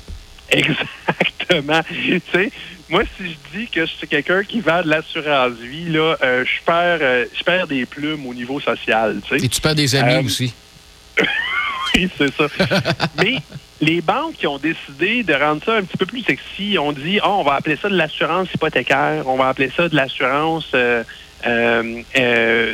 Exactement. 1.51 1.81
tu 1.89 2.21
sais, 2.31 2.51
moi, 2.89 3.03
si 3.17 3.31
je 3.31 3.57
dis 3.57 3.67
que 3.67 3.85
je 3.85 3.91
suis 3.91 4.07
quelqu'un 4.07 4.43
qui 4.43 4.59
vend 4.59 4.81
de 4.81 4.89
l'assurance 4.89 5.53
vie, 5.53 5.89
là, 5.89 6.17
euh, 6.23 6.45
je 6.45 6.63
perds 6.65 7.27
je 7.37 7.43
perds 7.43 7.67
des 7.67 7.85
plumes 7.85 8.25
au 8.25 8.33
niveau 8.33 8.59
social. 8.59 9.21
Tu 9.23 9.39
sais. 9.39 9.45
Et 9.45 9.49
tu 9.49 9.61
perds 9.61 9.75
des 9.75 9.95
amis 9.95 10.25
aussi. 10.25 10.53
oui, 11.95 12.09
c'est 12.17 12.33
ça. 12.33 12.47
Mais 13.17 13.37
les 13.79 14.01
banques 14.01 14.35
qui 14.35 14.47
ont 14.47 14.59
décidé 14.59 15.23
de 15.23 15.33
rendre 15.33 15.63
ça 15.63 15.75
un 15.75 15.83
petit 15.83 15.97
peu 15.97 16.05
plus 16.05 16.23
sexy, 16.23 16.77
ont 16.77 16.91
dit 16.91 17.19
oh, 17.23 17.37
on 17.39 17.43
va 17.43 17.55
appeler 17.55 17.77
ça 17.81 17.89
de 17.89 17.95
l'assurance 17.95 18.49
hypothécaire, 18.53 19.23
on 19.25 19.37
va 19.37 19.49
appeler 19.49 19.71
ça 19.75 19.87
de 19.89 19.95
l'assurance 19.95 20.71
de 20.73 21.05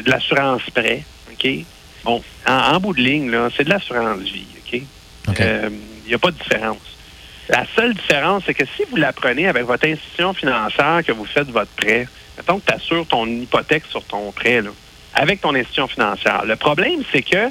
l'assurance 0.10 0.64
prêt. 0.74 1.04
OK? 1.32 1.50
Bon, 2.04 2.24
en, 2.48 2.80
bout 2.80 2.94
de 2.94 3.02
ligne, 3.02 3.30
là, 3.30 3.50
c'est 3.56 3.66
de 3.66 3.70
l'assurance 3.70 4.22
vie, 4.22 4.48
OK? 4.60 4.74
Il 4.74 5.36
euh, 5.42 5.70
n'y 6.08 6.14
a 6.14 6.18
pas 6.18 6.32
de 6.32 6.38
différence. 6.38 6.78
La 7.50 7.66
seule 7.76 7.94
différence, 7.94 8.44
c'est 8.46 8.54
que 8.54 8.66
si 8.76 8.84
vous 8.90 8.98
la 8.98 9.14
prenez 9.14 9.48
avec 9.48 9.64
votre 9.64 9.88
institution 9.88 10.34
financière 10.34 11.02
que 11.06 11.12
vous 11.12 11.26
faites 11.26 11.50
votre 11.50 11.72
prêt, 11.72 12.08
mettons 12.38 12.60
que 12.60 12.66
tu 12.66 12.74
assures 12.74 13.08
ton 13.08 13.26
hypothèque 13.26 13.84
sur 13.90 14.04
ton 14.04 14.32
prêt, 14.32 14.62
là, 14.62 14.70
avec 15.14 15.42
ton 15.42 15.56
institution 15.56 15.88
financière. 15.88 16.46
Le 16.46 16.56
problème, 16.56 17.02
c'est 17.12 17.22
que 17.22 17.50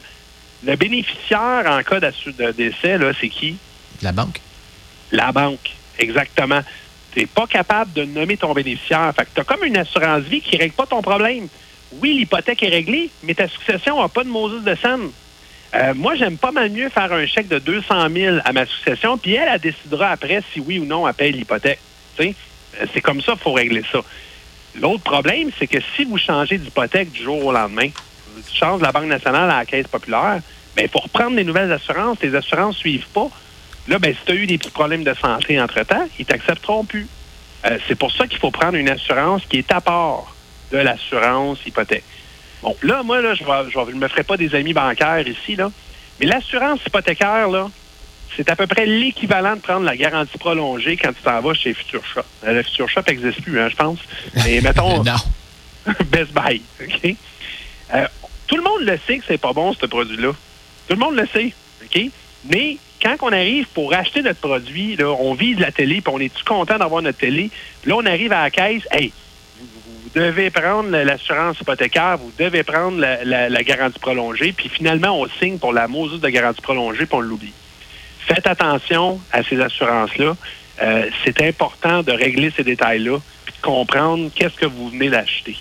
le 0.65 0.76
bénéficiaire 0.76 1.65
en 1.67 1.83
cas 1.83 2.00
de 2.00 2.53
décès, 2.53 2.99
c'est 3.21 3.29
qui? 3.29 3.57
La 4.03 4.12
banque. 4.12 4.41
La 5.12 5.33
banque, 5.33 5.71
exactement. 5.99 6.61
Tu 7.12 7.21
n'es 7.21 7.26
pas 7.26 7.47
capable 7.47 7.93
de 7.95 8.05
nommer 8.05 8.37
ton 8.37 8.53
bénéficiaire. 8.53 9.12
Fait 9.17 9.25
que 9.25 9.31
tu 9.35 9.41
as 9.41 9.45
comme 9.45 9.65
une 9.65 9.79
assurance 9.79 10.23
vie 10.23 10.41
qui 10.41 10.57
ne 10.57 10.61
règle 10.61 10.75
pas 10.75 10.87
ton 10.87 11.00
problème 11.00 11.49
oui, 11.93 12.15
l'hypothèque 12.15 12.62
est 12.62 12.69
réglée, 12.69 13.11
mais 13.23 13.35
ta 13.35 13.49
succession 13.49 14.00
n'a 14.00 14.09
pas 14.09 14.25
de 14.25 14.29
Moses 14.29 14.62
de 14.62 14.75
scène. 14.75 15.11
Euh, 15.75 15.94
moi, 15.94 16.14
j'aime 16.14 16.38
pas 16.38 16.52
mal 16.52 16.70
mieux 16.70 16.88
faire 16.88 17.12
un 17.12 17.26
chèque 17.26 17.49
de 17.49 17.58
200 17.58 18.08
000 18.11 18.37
à 18.44 18.52
ma 18.52 18.66
succession, 18.66 19.18
puis 19.18 19.35
elle, 19.35 19.49
elle 19.52 19.61
décidera 19.61 20.11
après 20.11 20.40
si 20.52 20.61
oui 20.61 20.78
ou 20.78 20.85
non 20.85 21.06
elle 21.06 21.14
paye 21.14 21.32
l'hypothèque. 21.32 21.80
Euh, 22.20 22.32
c'est 22.92 23.00
comme 23.00 23.20
ça 23.20 23.32
qu'il 23.32 23.42
faut 23.42 23.52
régler 23.52 23.82
ça. 23.90 24.00
L'autre 24.80 25.02
problème, 25.02 25.50
c'est 25.58 25.66
que 25.66 25.78
si 25.94 26.04
vous 26.04 26.18
changez 26.18 26.58
d'hypothèque 26.58 27.11
du 27.11 27.23
jour 27.23 27.44
au 27.44 27.52
lendemain, 27.52 27.88
tu 27.88 28.56
changes 28.56 28.80
de 28.80 28.85
la 28.85 28.92
Banque 28.92 29.06
nationale 29.06 29.50
à 29.50 29.58
la 29.58 29.64
Caisse 29.64 29.88
populaire, 29.88 30.40
ben, 30.76 30.82
il 30.85 30.88
faut 30.88 30.99
reprendre 30.99 31.37
les 31.37 31.44
nouvelles 31.44 31.73
assurances. 31.73 32.18
Les 32.23 32.35
assurances 32.35 32.76
ne 32.76 32.80
suivent 32.80 33.08
pas. 33.08 33.28
Là, 33.88 33.99
ben, 33.99 34.14
si 34.14 34.20
tu 34.26 34.32
as 34.32 34.35
eu 34.35 34.46
des 34.46 34.58
petits 34.58 34.70
problèmes 34.70 35.04
de 35.04 35.14
santé 35.14 35.61
entre-temps, 35.61 36.06
ils 36.18 36.26
t'accepteront 36.26 36.85
plus. 36.85 37.08
Euh, 37.64 37.78
c'est 37.88 37.94
pour 37.94 38.12
ça 38.12 38.26
qu'il 38.26 38.38
faut 38.38 38.50
prendre 38.50 38.76
une 38.76 38.90
assurance 38.90 39.42
qui 39.49 39.58
est 39.58 39.73
à 39.73 39.80
part 39.80 40.35
de 40.70 40.78
l'assurance 40.78 41.58
hypothèque. 41.64 42.04
Bon, 42.66 42.76
là, 42.82 43.04
moi, 43.04 43.23
là, 43.23 43.32
je 43.35 43.44
ne 43.44 43.92
me 43.94 44.08
ferai 44.08 44.25
pas 44.25 44.37
des 44.37 44.52
amis 44.56 44.73
bancaires 44.73 45.25
ici, 45.28 45.54
là. 45.54 45.70
Mais 46.18 46.26
l'assurance 46.26 46.80
hypothécaire, 46.85 47.49
là, 47.49 47.70
c'est 48.37 48.50
à 48.50 48.56
peu 48.56 48.66
près 48.66 48.87
l'équivalent 48.87 49.54
de 49.54 49.61
prendre 49.61 49.85
la 49.85 49.96
garantie 49.96 50.37
prolongée 50.37 50.96
quand 50.96 51.12
tu 51.12 51.23
t'en 51.23 51.40
vas 51.40 51.54
chez 51.54 51.75
Future 51.75 52.04
Shop. 52.04 52.23
Euh, 52.44 52.54
le 52.54 52.64
Future 52.64 52.88
Shop 52.88 53.02
n'existe 53.06 53.40
plus, 53.42 53.61
hein, 53.61 53.68
je 53.68 53.76
pense. 53.76 54.00
Mais 54.44 54.61
mettons. 54.64 55.00
Best 56.06 56.32
Buy, 56.32 56.61
OK? 56.80 57.16
Euh, 57.94 58.08
tout 58.49 58.56
le 58.56 58.62
monde 58.62 58.80
le 58.80 58.99
sait 59.06 59.18
que 59.18 59.25
c'est 59.28 59.38
pas 59.38 59.52
bon, 59.52 59.73
ce 59.73 59.87
produit-là. 59.87 60.32
Tout 60.88 60.94
le 60.94 60.99
monde 60.99 61.14
le 61.14 61.26
sait, 61.28 61.52
OK? 61.85 62.11
Mais 62.50 62.78
quand 63.00 63.14
on 63.23 63.30
arrive 63.30 63.66
pour 63.75 63.94
acheter 63.94 64.23
notre 64.23 64.40
produit, 64.40 64.96
là, 64.96 65.14
on 65.20 65.35
vise 65.35 65.61
la 65.61 65.70
télé, 65.70 66.00
puis 66.00 66.12
on 66.12 66.18
est 66.18 66.35
tout 66.35 66.44
content 66.44 66.78
d'avoir 66.78 67.00
notre 67.00 67.18
télé? 67.18 67.49
Puis 67.82 67.92
là, 67.92 67.96
on 67.96 68.06
arrive 68.06 68.32
à 68.32 68.42
la 68.42 68.50
caisse, 68.50 68.82
hey, 68.90 69.12
vous 70.07 70.21
devez 70.21 70.51
prendre 70.51 70.91
l'assurance 70.91 71.61
hypothécaire, 71.61 72.19
vous 72.19 72.33
devez 72.39 72.63
prendre 72.63 72.99
la, 72.99 73.63
garantie 73.65 73.99
prolongée, 73.99 74.53
puis 74.53 74.69
finalement, 74.69 75.21
on 75.21 75.27
signe 75.41 75.59
pour 75.59 75.73
la 75.73 75.89
Moses 75.89 76.21
de 76.21 76.29
garantie 76.29 76.61
prolongée, 76.61 77.07
puis 77.07 77.15
on 77.15 77.21
l'oublie. 77.21 77.53
Faites 78.21 78.47
attention 78.47 79.21
à 79.33 79.43
ces 79.43 79.61
assurances-là. 79.61 80.37
Euh, 80.83 81.11
c'est 81.25 81.41
important 81.43 82.03
de 82.03 82.13
régler 82.13 82.53
ces 82.57 82.63
détails-là, 82.63 83.19
puis 83.45 83.55
de 83.55 83.63
comprendre 83.63 84.31
qu'est-ce 84.35 84.57
que 84.57 84.67
vous 84.67 84.91
venez 84.91 85.09
d'acheter. 85.09 85.57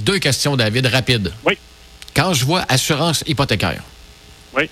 Deux 0.00 0.18
questions, 0.18 0.56
David, 0.56 0.86
rapides. 0.86 1.32
Oui. 1.44 1.56
Quand 2.14 2.32
je 2.32 2.44
vois 2.44 2.64
assurance 2.68 3.22
hypothécaire, 3.26 3.82
oui. 4.54 4.68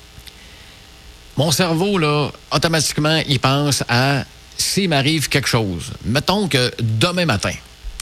mon 1.36 1.50
cerveau, 1.50 1.98
là, 1.98 2.30
automatiquement, 2.50 3.22
il 3.28 3.38
pense 3.38 3.84
à 3.88 4.24
s'il 4.56 4.88
m'arrive 4.88 5.28
quelque 5.28 5.48
chose. 5.48 5.92
Mettons 6.04 6.48
que 6.48 6.72
demain 6.80 7.26
matin, 7.26 7.52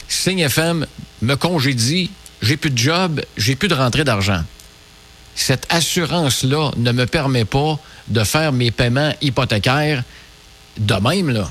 Signe 0.07 0.39
FM 0.39 0.85
me 1.21 1.35
congédie, 1.35 2.11
j'ai 2.41 2.57
plus 2.57 2.69
de 2.69 2.77
job, 2.77 3.21
j'ai 3.37 3.55
plus 3.55 3.67
de 3.67 3.73
rentrée 3.73 4.03
d'argent. 4.03 4.41
Cette 5.35 5.65
assurance-là 5.73 6.71
ne 6.77 6.91
me 6.91 7.05
permet 7.05 7.45
pas 7.45 7.79
de 8.07 8.23
faire 8.23 8.51
mes 8.51 8.71
paiements 8.71 9.13
hypothécaires 9.21 10.03
de 10.77 10.93
même, 10.95 11.29
là. 11.29 11.47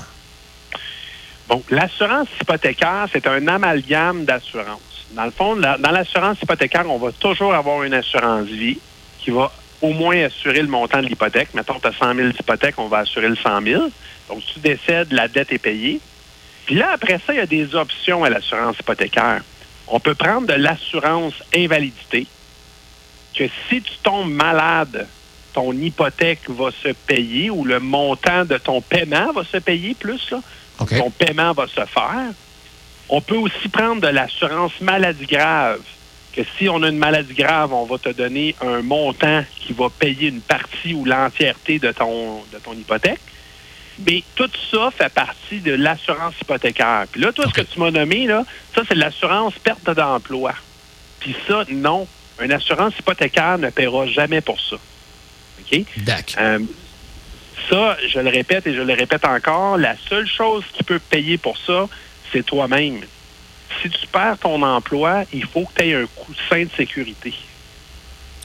Bon, 1.47 1.61
l'assurance 1.69 2.27
hypothécaire, 2.41 3.07
c'est 3.11 3.27
un 3.27 3.47
amalgame 3.47 4.23
d'assurance. 4.25 4.79
Dans 5.11 5.25
le 5.25 5.31
fond, 5.31 5.55
dans 5.55 5.91
l'assurance 5.91 6.37
hypothécaire, 6.41 6.89
on 6.89 6.97
va 6.97 7.11
toujours 7.11 7.53
avoir 7.53 7.83
une 7.83 7.93
assurance 7.93 8.47
vie 8.47 8.79
qui 9.19 9.31
va 9.31 9.51
au 9.81 9.91
moins 9.91 10.23
assurer 10.23 10.61
le 10.61 10.67
montant 10.67 11.01
de 11.01 11.07
l'hypothèque. 11.07 11.49
Mettons, 11.53 11.79
tu 11.79 11.87
as 11.87 11.93
100 11.93 12.15
000 12.15 12.29
d'hypothèque, 12.29 12.75
on 12.77 12.87
va 12.87 12.99
assurer 12.99 13.27
le 13.27 13.35
100 13.35 13.61
000. 13.61 13.83
Donc, 14.29 14.41
si 14.41 14.53
tu 14.53 14.59
décèdes, 14.61 15.11
la 15.11 15.27
dette 15.27 15.51
est 15.51 15.59
payée. 15.59 15.99
Puis 16.65 16.75
là, 16.75 16.91
après 16.93 17.19
ça, 17.25 17.33
il 17.33 17.37
y 17.37 17.39
a 17.39 17.45
des 17.45 17.75
options 17.75 18.23
à 18.23 18.29
l'assurance 18.29 18.77
hypothécaire. 18.79 19.41
On 19.87 19.99
peut 19.99 20.15
prendre 20.15 20.47
de 20.47 20.53
l'assurance 20.53 21.33
invalidité, 21.55 22.25
que 23.35 23.43
si 23.69 23.81
tu 23.81 23.93
tombes 24.01 24.31
malade, 24.31 25.07
ton 25.53 25.71
hypothèque 25.73 26.49
va 26.49 26.69
se 26.71 26.89
payer 26.89 27.49
ou 27.49 27.63
le 27.65 27.79
montant 27.79 28.45
de 28.45 28.57
ton 28.57 28.81
paiement 28.81 29.31
va 29.33 29.43
se 29.43 29.57
payer 29.57 29.93
plus. 29.93 30.31
Là. 30.31 30.39
Ton 30.97 31.11
paiement 31.11 31.53
va 31.53 31.67
se 31.67 31.85
faire. 31.85 32.31
On 33.09 33.21
peut 33.21 33.37
aussi 33.37 33.69
prendre 33.69 34.01
de 34.01 34.07
l'assurance 34.07 34.71
maladie 34.81 35.25
grave, 35.25 35.81
que 36.33 36.41
si 36.57 36.67
on 36.67 36.81
a 36.81 36.89
une 36.89 36.97
maladie 36.97 37.33
grave, 37.33 37.73
on 37.73 37.85
va 37.85 37.97
te 37.97 38.09
donner 38.09 38.55
un 38.61 38.81
montant 38.81 39.43
qui 39.59 39.73
va 39.73 39.89
payer 39.89 40.29
une 40.29 40.41
partie 40.41 40.93
ou 40.93 41.05
l'entièreté 41.05 41.77
de 41.77 41.91
ton, 41.91 42.43
de 42.51 42.57
ton 42.57 42.73
hypothèque. 42.73 43.19
Mais 43.99 44.23
tout 44.35 44.49
ça 44.71 44.89
fait 44.95 45.13
partie 45.13 45.59
de 45.59 45.73
l'assurance 45.73 46.33
hypothécaire. 46.41 47.05
Puis 47.11 47.21
là, 47.21 47.31
toi, 47.31 47.45
ce 47.47 47.53
que 47.53 47.61
tu 47.61 47.79
m'as 47.79 47.91
nommé, 47.91 48.25
là, 48.25 48.43
ça, 48.73 48.81
c'est 48.87 48.95
l'assurance 48.95 49.53
perte 49.59 49.89
d'emploi. 49.89 50.53
Puis 51.19 51.35
ça, 51.47 51.63
non. 51.69 52.07
Une 52.41 52.51
assurance 52.51 52.97
hypothécaire 52.97 53.57
ne 53.59 53.69
paiera 53.69 54.07
jamais 54.07 54.41
pour 54.41 54.59
ça. 54.59 54.77
OK? 55.59 55.81
D'accord. 55.97 56.35
Euh, 56.39 56.59
ça, 57.69 57.97
je 58.07 58.19
le 58.19 58.29
répète 58.29 58.67
et 58.67 58.73
je 58.73 58.81
le 58.81 58.93
répète 58.93 59.25
encore, 59.25 59.77
la 59.77 59.95
seule 60.09 60.27
chose 60.27 60.63
qui 60.73 60.83
peut 60.83 60.99
payer 60.99 61.37
pour 61.37 61.57
ça, 61.57 61.87
c'est 62.31 62.43
toi-même. 62.43 63.01
Si 63.81 63.89
tu 63.89 64.07
perds 64.07 64.37
ton 64.39 64.61
emploi, 64.63 65.23
il 65.33 65.45
faut 65.45 65.65
que 65.65 65.81
tu 65.81 65.87
aies 65.87 65.95
un 65.95 66.05
coussin 66.07 66.63
de 66.63 66.69
sécurité. 66.75 67.33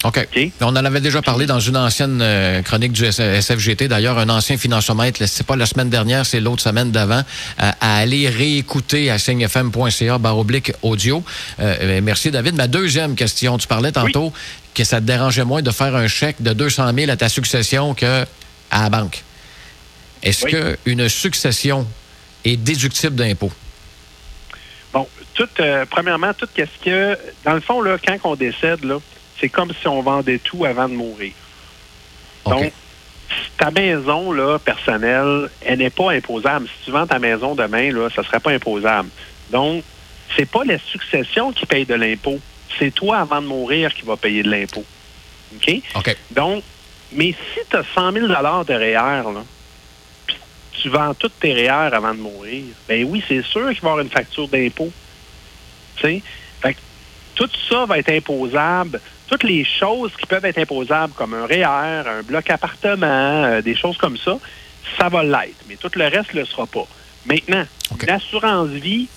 OK. 0.05 0.29
On 0.61 0.67
en 0.67 0.77
avait 0.77 1.01
déjà 1.01 1.23
parlé 1.23 1.47
dans 1.47 1.59
une 1.59 1.77
ancienne 1.77 2.21
euh, 2.23 2.63
chronique 2.63 2.93
du 2.93 3.05
SFGT. 3.05 3.89
D'ailleurs, 3.89 4.19
un 4.19 4.29
ancien 4.29 4.57
financiomètre, 4.57 5.27
c'est 5.27 5.47
pas 5.47 5.57
la 5.57 5.67
semaine 5.67 5.91
dernière, 5.91 6.25
c'est 6.25 6.41
l'autre 6.41 6.63
semaine 6.63 6.93
d'avant, 6.93 7.23
euh, 7.61 7.71
à 7.81 7.97
aller 7.97 8.29
réécouter 8.29 9.11
à 9.11 9.19
signefm.ca 9.19 10.19
baroblique 10.19 10.73
audio. 10.83 11.25
Euh, 11.59 12.01
merci, 12.01 12.31
David. 12.31 12.55
Ma 12.55 12.69
deuxième 12.69 13.17
question, 13.17 13.59
tu 13.59 13.67
parlais 13.67 13.91
tantôt 13.91 14.33
que 14.73 14.85
ça 14.85 15.01
te 15.01 15.07
dérangeait 15.07 15.45
moins 15.45 15.63
de 15.63 15.71
faire 15.73 15.97
un 15.97 16.07
chèque 16.07 16.41
de 16.41 16.53
200 16.53 16.93
000 16.97 17.11
à 17.11 17.17
ta 17.17 17.29
succession 17.29 17.95
qu'à 17.95 18.27
la 18.71 18.91
banque. 18.91 19.25
Est-ce 20.23 20.47
que 20.47 20.77
qu'une 20.85 21.09
succession 21.09 21.87
est 22.45 22.57
déductible 22.57 23.17
d'impôt? 23.17 23.51
Bon, 24.93 25.09
tout, 25.35 25.49
euh, 25.61 25.85
premièrement, 25.91 26.33
tout 26.35 26.49
qu'est-ce 26.55 26.85
que, 26.85 27.19
dans 27.45 27.55
le 27.55 27.61
fond, 27.61 27.81
là, 27.83 27.97
quand 28.05 28.17
on 28.25 28.37
décède, 28.37 28.85
là, 28.85 28.99
c'est 29.41 29.49
comme 29.49 29.73
si 29.81 29.89
on 29.89 30.03
vendait 30.03 30.39
tout 30.39 30.65
avant 30.65 30.89
de 30.89 30.95
mourir. 30.95 31.33
Donc, 32.45 32.73
ta 33.57 33.71
maison 33.71 34.33
là, 34.33 34.59
personnelle, 34.59 35.51
elle 35.65 35.79
n'est 35.79 35.91
pas 35.91 36.13
imposable. 36.13 36.67
Si 36.67 36.87
tu 36.87 36.91
vends 36.91 37.07
ta 37.07 37.19
maison 37.19 37.55
demain, 37.55 37.93
là, 37.93 38.09
ça 38.15 38.23
ne 38.23 38.27
serait 38.27 38.41
pas 38.41 38.53
imposable. 38.53 39.11
Donc, 39.51 39.85
c'est 40.37 40.49
pas 40.49 40.65
la 40.65 40.79
succession 40.79 41.53
qui 41.53 41.67
paye 41.67 41.85
de 41.85 41.95
l'impôt. 41.95 42.39
C'est 42.79 42.91
toi, 42.91 43.19
avant 43.19 43.43
de 43.43 43.47
mourir, 43.47 43.93
qui 43.93 44.03
va 44.03 44.17
payer 44.17 44.43
de 44.43 44.51
l'impôt. 44.51 44.85
OK? 45.57 45.83
OK. 45.97 46.17
Donc, 46.31 46.63
mais 47.13 47.33
si 47.33 47.61
tu 47.69 47.77
as 47.77 47.85
100 47.95 48.13
000 48.13 48.27
de 48.27 48.75
REER, 48.75 49.33
là, 49.33 49.45
puis 50.27 50.37
tu 50.83 50.89
vends 50.89 51.15
tous 51.15 51.31
tes 51.41 51.55
REER 51.55 51.95
avant 51.95 52.15
de 52.15 52.21
mourir, 52.21 52.65
ben 52.87 53.05
oui, 53.05 53.23
c'est 53.27 53.43
sûr 53.43 53.71
qu'il 53.71 53.81
va 53.81 53.89
y 53.89 53.93
avoir 53.93 54.01
une 54.01 54.11
facture 54.11 54.49
d'impôt. 54.49 54.93
Tu 55.97 56.03
sais? 56.03 56.23
Fait 56.61 56.75
que 56.75 56.79
tout 57.35 57.51
ça 57.69 57.87
va 57.87 57.99
être 57.99 58.11
imposable. 58.11 59.01
Toutes 59.29 59.45
les 59.45 59.65
choses 59.65 60.13
qui 60.19 60.27
peuvent 60.27 60.45
être 60.45 60.59
imposables, 60.59 61.13
comme 61.15 61.35
un 61.35 61.47
REER, 61.47 62.09
un 62.09 62.23
bloc 62.23 62.49
appartement, 62.51 63.45
euh, 63.45 63.63
des 63.63 63.77
choses 63.77 63.97
comme 63.99 64.17
ça, 64.17 64.39
ça 64.97 65.09
va 65.09 65.23
l'être. 65.23 65.65
Mais 65.69 65.77
tout 65.77 65.91
le 65.95 66.05
reste 66.05 66.33
ne 66.35 66.41
le 66.41 66.47
sera 66.47 66.67
pas. 66.67 66.87
Maintenant, 67.27 67.65
OK. 67.91 68.07
l'assurance 68.07 68.69
vie, 68.71 69.09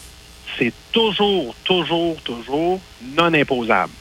c'est 0.58 0.74
toujours, 0.92 1.56
toujours, 1.64 2.22
toujours 2.22 2.82
non 3.16 3.34
imposable. 3.34 3.94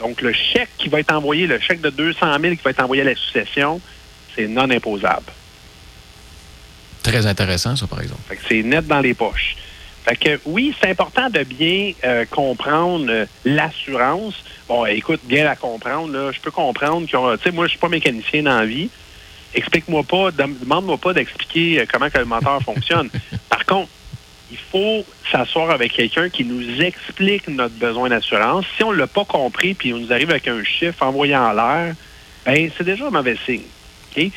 Donc, 0.00 0.20
le 0.20 0.32
chèque 0.32 0.70
qui 0.76 0.88
va 0.88 1.00
être 1.00 1.12
envoyé, 1.12 1.46
le 1.46 1.60
chèque 1.60 1.80
de 1.80 1.90
200 1.90 2.40
000 2.40 2.56
qui 2.56 2.62
va 2.62 2.70
être 2.70 2.82
envoyé 2.82 3.02
à 3.02 3.04
la 3.04 3.14
succession, 3.14 3.80
c'est 4.34 4.48
non 4.48 4.68
imposable. 4.70 5.26
Très 7.02 7.26
intéressant, 7.26 7.76
ça, 7.76 7.86
par 7.86 8.00
exemple. 8.00 8.20
C'est 8.48 8.62
net 8.62 8.86
dans 8.86 9.00
les 9.00 9.14
poches. 9.14 9.56
Fait 10.04 10.16
que 10.16 10.40
oui, 10.44 10.74
c'est 10.80 10.90
important 10.90 11.30
de 11.30 11.44
bien 11.44 11.92
euh, 12.04 12.26
comprendre 12.30 13.06
euh, 13.08 13.26
l'assurance. 13.44 14.34
Bon, 14.68 14.84
écoute, 14.84 15.20
bien 15.24 15.44
la 15.44 15.56
comprendre, 15.56 16.12
là, 16.12 16.30
je 16.30 16.40
peux 16.40 16.50
comprendre 16.50 17.06
que, 17.06 17.36
tu 17.36 17.42
sais, 17.42 17.50
moi, 17.52 17.64
je 17.66 17.70
suis 17.70 17.78
pas 17.78 17.88
mécanicien 17.88 18.42
dans 18.42 18.58
la 18.58 18.66
vie. 18.66 18.90
Explique-moi 19.54 20.02
pas, 20.02 20.30
dem- 20.30 20.58
demande-moi 20.60 20.98
pas 20.98 21.14
d'expliquer 21.14 21.80
euh, 21.80 21.86
comment 21.90 22.10
que 22.10 22.18
le 22.18 22.24
moteur 22.26 22.60
fonctionne. 22.64 23.08
Par 23.48 23.64
contre, 23.64 23.88
il 24.50 24.58
faut 24.58 25.04
s'asseoir 25.32 25.70
avec 25.70 25.92
quelqu'un 25.92 26.28
qui 26.28 26.44
nous 26.44 26.82
explique 26.82 27.48
notre 27.48 27.74
besoin 27.74 28.10
d'assurance. 28.10 28.66
Si 28.76 28.84
on 28.84 28.92
ne 28.92 28.98
l'a 28.98 29.06
pas 29.06 29.24
compris 29.24 29.72
puis 29.72 29.94
on 29.94 29.98
nous 29.98 30.12
arrive 30.12 30.30
avec 30.30 30.46
un 30.48 30.62
chiffre 30.64 31.02
envoyé 31.02 31.34
en 31.34 31.52
l'air, 31.52 31.94
ben 32.44 32.70
c'est 32.76 32.84
déjà 32.84 33.06
un 33.06 33.10
mauvais 33.10 33.36
signe. 33.46 33.62
OK? 34.16 34.30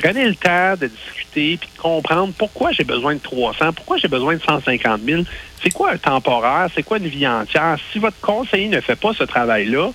Prenez 0.00 0.26
le 0.26 0.34
temps 0.34 0.74
de 0.80 0.86
discuter 0.88 1.56
puis 1.56 1.68
de 1.74 1.80
comprendre 1.80 2.32
pourquoi 2.36 2.72
j'ai 2.72 2.84
besoin 2.84 3.14
de 3.14 3.20
300, 3.20 3.72
pourquoi 3.72 3.96
j'ai 3.96 4.08
besoin 4.08 4.34
de 4.34 4.40
150 4.42 5.00
000. 5.04 5.22
C'est 5.62 5.70
quoi 5.72 5.92
un 5.92 5.96
temporaire? 5.98 6.68
C'est 6.74 6.82
quoi 6.82 6.98
une 6.98 7.08
vie 7.08 7.26
entière? 7.26 7.76
Si 7.92 7.98
votre 7.98 8.20
conseiller 8.20 8.68
ne 8.68 8.80
fait 8.80 8.96
pas 8.96 9.12
ce 9.14 9.24
travail-là, 9.24 9.90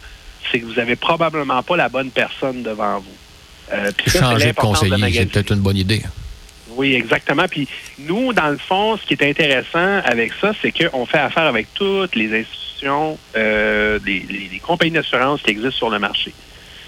c'est 0.52 0.60
que 0.60 0.66
vous 0.66 0.74
n'avez 0.74 0.96
probablement 0.96 1.62
pas 1.64 1.78
la 1.78 1.88
bonne 1.90 2.10
personne 2.10 2.64
devant 2.64 2.98
vous. 3.00 3.16
Euh, 3.74 3.86
ça, 3.88 3.92
c'est 4.08 4.20
Changer 4.20 4.48
de 4.48 4.54
conseiller, 4.56 5.14
c'est 5.14 5.26
peut-être 5.28 5.52
une 5.54 5.60
bonne 5.62 5.78
idée. 5.78 6.02
Oui, 6.70 6.94
exactement. 6.96 7.46
Puis 7.50 7.68
nous, 8.00 8.34
dans 8.34 8.48
le 8.50 8.58
fond, 8.58 8.98
ce 8.98 9.06
qui 9.06 9.14
est 9.14 9.30
intéressant 9.30 10.00
avec 10.04 10.32
ça, 10.42 10.52
c'est 10.62 10.72
qu'on 10.72 11.06
fait 11.06 11.20
affaire 11.20 11.44
avec 11.44 11.68
toutes 11.74 12.16
les 12.16 12.40
institutions, 12.42 13.18
euh, 13.36 14.00
les, 14.06 14.20
les- 14.28 14.50
les 14.52 14.60
compagnies 14.60 14.92
d'assurance 14.92 15.42
qui 15.42 15.52
existent 15.52 15.78
sur 15.78 15.90
le 15.90 16.00
marché. 16.00 16.34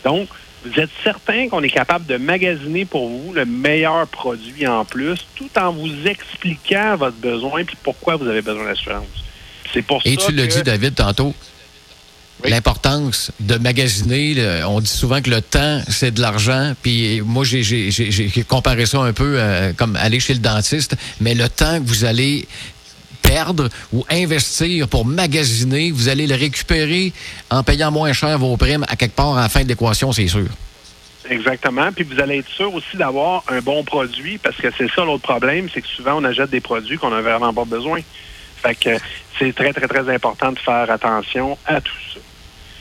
Donc, 0.04 0.28
vous 0.66 0.80
êtes 0.80 0.90
certain 1.04 1.50
qu'on 1.50 1.62
est 1.64 1.70
capable 1.70 2.06
de 2.06 2.18
magasiner 2.18 2.86
pour 2.86 3.08
vous 3.10 3.34
le 3.34 3.46
meilleur 3.46 4.08
produit 4.08 4.66
en 4.68 4.86
plus, 4.86 5.20
tout 5.36 5.50
en 5.58 5.72
vous 5.72 5.92
expliquant 6.08 6.96
votre 6.98 7.18
besoin 7.18 7.64
puis 7.64 7.78
pourquoi 7.84 8.16
vous 8.16 8.28
avez 8.28 8.42
besoin 8.42 8.66
d'assurance. 8.66 9.06
C'est 9.74 9.82
pour 9.82 10.02
Et 10.06 10.16
ça 10.16 10.28
tu 10.28 10.32
l'as 10.34 10.48
que- 10.48 10.54
dit, 10.54 10.64
David, 10.64 10.96
tantôt, 10.96 11.34
Oui. 12.44 12.50
l'importance 12.50 13.32
de 13.40 13.56
magasiner. 13.58 14.36
on 14.68 14.80
dit 14.82 14.90
souvent 14.90 15.22
que 15.22 15.30
le 15.30 15.42
temps, 15.42 15.82
c'est 15.88 16.12
de 16.12 16.20
l'argent. 16.22 16.74
Puis 16.82 17.22
moi, 17.22 17.44
j'ai 17.46 17.90
comparé 18.48 18.86
ça 18.86 19.00
un 19.00 19.14
peu 19.14 19.36
euh, 19.38 19.72
comme 19.74 19.96
aller 19.96 20.20
chez 20.20 20.34
le 20.34 20.40
dentiste. 20.40 20.96
Mais 21.22 21.36
le 21.36 21.48
temps 21.48 21.80
que 21.80 21.86
vous 21.88 22.04
allez 22.06 22.48
ou 23.92 24.06
investir 24.10 24.88
pour 24.88 25.06
magasiner, 25.06 25.92
vous 25.92 26.10
allez 26.10 26.28
le 26.28 26.36
récupérer 26.36 27.14
en 27.50 27.64
payant 27.64 27.92
moins 27.92 28.14
cher 28.14 28.38
vos 28.38 28.56
primes 28.58 28.86
à 28.88 28.96
quelque 28.96 29.16
part 29.16 29.38
à 29.38 29.50
fin 29.50 29.64
de 29.64 29.70
l'équation, 29.70 30.12
c'est 30.12 30.28
sûr. 30.28 30.48
Exactement. 31.30 31.92
Puis 31.92 32.04
vous 32.04 32.20
allez 32.20 32.40
être 32.40 32.50
sûr 32.50 32.74
aussi 32.74 32.98
d'avoir 32.98 33.44
un 33.48 33.60
bon 33.62 33.84
produit 33.84 34.38
parce 34.38 34.58
que 34.58 34.68
c'est 34.78 34.90
ça 34.92 35.06
l'autre 35.06 35.24
problème, 35.24 35.70
c'est 35.74 35.82
que 35.82 35.88
souvent 35.88 36.16
on 36.18 36.24
achète 36.24 36.50
des 36.50 36.62
produits 36.62 36.98
qu'on 36.98 37.12
n'a 37.12 37.22
vraiment 37.22 37.54
pas 37.54 37.66
besoin. 37.66 38.02
Fait 38.62 38.76
que 38.76 38.98
c'est 39.40 39.54
très, 39.54 39.74
très, 39.74 39.88
très 39.88 40.14
important 40.14 40.52
de 40.52 40.60
faire 40.60 40.90
attention 40.90 41.58
à 41.66 41.82
tout 41.82 41.94
ça. 42.14 42.20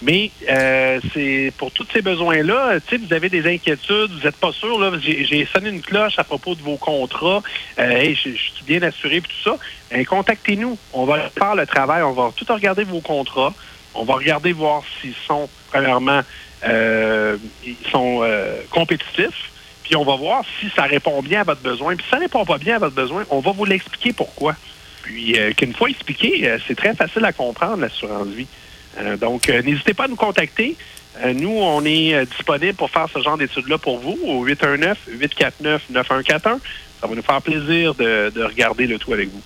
Mais 0.02 0.32
euh, 0.48 1.00
c'est 1.14 1.52
pour 1.56 1.70
tous 1.70 1.86
ces 1.92 2.02
besoins-là, 2.02 2.78
vous 2.90 3.14
avez 3.14 3.28
des 3.28 3.46
inquiétudes, 3.46 4.10
vous 4.10 4.24
n'êtes 4.24 4.36
pas 4.36 4.50
sûr, 4.50 4.78
là, 4.80 4.90
j'ai 5.00 5.46
sonné 5.46 5.70
une 5.70 5.80
cloche 5.80 6.18
à 6.18 6.24
propos 6.24 6.56
de 6.56 6.60
vos 6.60 6.76
contrats, 6.76 7.40
euh, 7.78 7.90
hey, 7.90 8.16
je, 8.16 8.30
suis 8.30 8.64
bien 8.66 8.82
assuré 8.82 9.20
puis 9.20 9.32
tout 9.32 9.50
ça. 9.50 9.56
Ben, 9.90 10.04
contactez-nous. 10.04 10.76
On 10.92 11.04
va 11.04 11.30
faire 11.30 11.54
le 11.54 11.66
travail, 11.66 12.02
on 12.02 12.12
va 12.12 12.32
tout 12.34 12.46
regarder 12.52 12.82
vos 12.82 13.00
contrats, 13.00 13.54
on 13.94 14.04
va 14.04 14.14
regarder 14.14 14.52
voir 14.52 14.82
s'ils 15.00 15.14
sont, 15.26 15.48
premièrement, 15.70 16.22
euh, 16.64 17.36
ils 17.64 17.76
sont 17.92 18.20
euh, 18.22 18.56
compétitifs, 18.70 19.50
puis 19.84 19.94
on 19.94 20.04
va 20.04 20.16
voir 20.16 20.42
si 20.58 20.68
ça 20.74 20.82
répond 20.82 21.22
bien 21.22 21.42
à 21.42 21.44
votre 21.44 21.62
besoin. 21.62 21.94
Puis 21.94 22.04
si 22.04 22.10
ça 22.10 22.18
répond 22.18 22.44
pas 22.44 22.58
bien 22.58 22.76
à 22.76 22.78
votre 22.80 22.96
besoin, 22.96 23.24
on 23.30 23.38
va 23.38 23.52
vous 23.52 23.64
l'expliquer 23.64 24.12
pourquoi. 24.12 24.56
Puis 25.02 25.38
euh, 25.38 25.52
qu'une 25.52 25.74
fois 25.74 25.90
expliqué, 25.90 26.48
euh, 26.48 26.58
c'est 26.66 26.76
très 26.76 26.94
facile 26.94 27.24
à 27.24 27.32
comprendre 27.32 27.76
l'assurance 27.76 28.28
vie. 28.28 28.46
Euh, 28.98 29.16
donc, 29.16 29.48
euh, 29.48 29.62
n'hésitez 29.62 29.94
pas 29.94 30.04
à 30.04 30.08
nous 30.08 30.16
contacter. 30.16 30.76
Euh, 31.24 31.32
nous, 31.34 31.50
on 31.50 31.84
est 31.84 32.26
disponible 32.26 32.74
pour 32.74 32.90
faire 32.90 33.06
ce 33.12 33.20
genre 33.20 33.36
d'études-là 33.36 33.78
pour 33.78 33.98
vous 33.98 34.18
au 34.24 34.46
819-849-9141. 34.46 36.58
Ça 37.00 37.06
va 37.06 37.14
nous 37.14 37.22
faire 37.22 37.42
plaisir 37.42 37.94
de, 37.94 38.30
de 38.30 38.44
regarder 38.44 38.86
le 38.86 38.98
tout 38.98 39.12
avec 39.12 39.30
vous. 39.30 39.42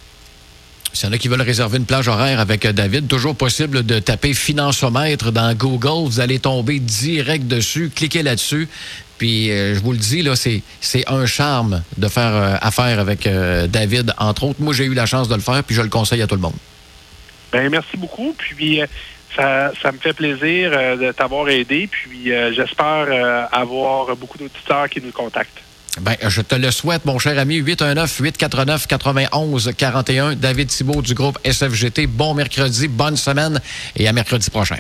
S'il 0.92 1.09
y 1.09 1.11
en 1.11 1.12
a 1.12 1.18
qui 1.18 1.28
veulent 1.28 1.42
réserver 1.42 1.76
une 1.76 1.85
plage 1.85 2.09
horaire 2.09 2.40
avec 2.40 2.66
David, 2.66 3.06
toujours 3.06 3.37
possible 3.37 3.85
de 3.85 3.98
taper 3.98 4.32
financiomètre 4.32 5.30
dans 5.30 5.54
Google. 5.54 6.09
Vous 6.09 6.20
allez 6.20 6.38
tomber 6.38 6.78
direct 6.78 7.46
dessus. 7.46 7.90
Cliquez 7.94 8.22
là-dessus. 8.22 8.68
Puis, 9.18 9.50
euh, 9.50 9.74
je 9.74 9.80
vous 9.80 9.92
le 9.92 9.98
dis, 9.98 10.22
là, 10.22 10.37
c'est, 10.37 10.62
c'est 10.80 11.09
un 11.09 11.26
charme 11.26 11.82
de 11.96 12.09
faire 12.09 12.35
euh, 12.35 12.56
affaire 12.61 12.98
avec 12.98 13.26
euh, 13.26 13.66
David, 13.66 14.12
entre 14.18 14.44
autres. 14.44 14.61
Moi, 14.61 14.74
j'ai 14.74 14.85
eu 14.85 14.94
la 14.94 15.06
chance 15.06 15.28
de 15.28 15.35
le 15.35 15.40
faire, 15.40 15.62
puis 15.64 15.74
je 15.74 15.82
le 15.82 15.88
conseille 15.88 16.22
à 16.22 16.26
tout 16.26 16.35
le 16.35 16.40
monde. 16.40 16.56
Ben 17.52 17.70
merci 17.70 17.96
beaucoup. 17.96 18.35
Puis 18.37 18.80
ça, 19.34 19.72
me 19.92 19.98
fait 19.98 20.12
plaisir 20.12 20.70
euh, 20.72 20.96
de 20.96 21.10
t'avoir 21.12 21.48
aidé. 21.48 21.88
Puis 21.90 22.32
euh, 22.32 22.52
j'espère 22.52 23.06
euh, 23.08 23.44
avoir 23.52 24.14
beaucoup 24.16 24.38
d'auditeurs 24.38 24.88
qui 24.88 25.00
nous 25.00 25.12
contactent. 25.12 25.62
Ben, 26.00 26.16
je 26.28 26.42
te 26.42 26.54
le 26.54 26.70
souhaite, 26.70 27.04
mon 27.06 27.18
cher 27.18 27.36
ami. 27.38 27.60
819-849-91-41. 27.62 30.34
David 30.34 30.68
Thibault 30.68 31.02
du 31.02 31.14
groupe 31.14 31.38
SFGT. 31.44 32.06
Bon 32.06 32.34
mercredi, 32.34 32.86
bonne 32.88 33.16
semaine 33.16 33.60
et 33.96 34.06
à 34.06 34.12
mercredi 34.12 34.50
prochain. 34.50 34.76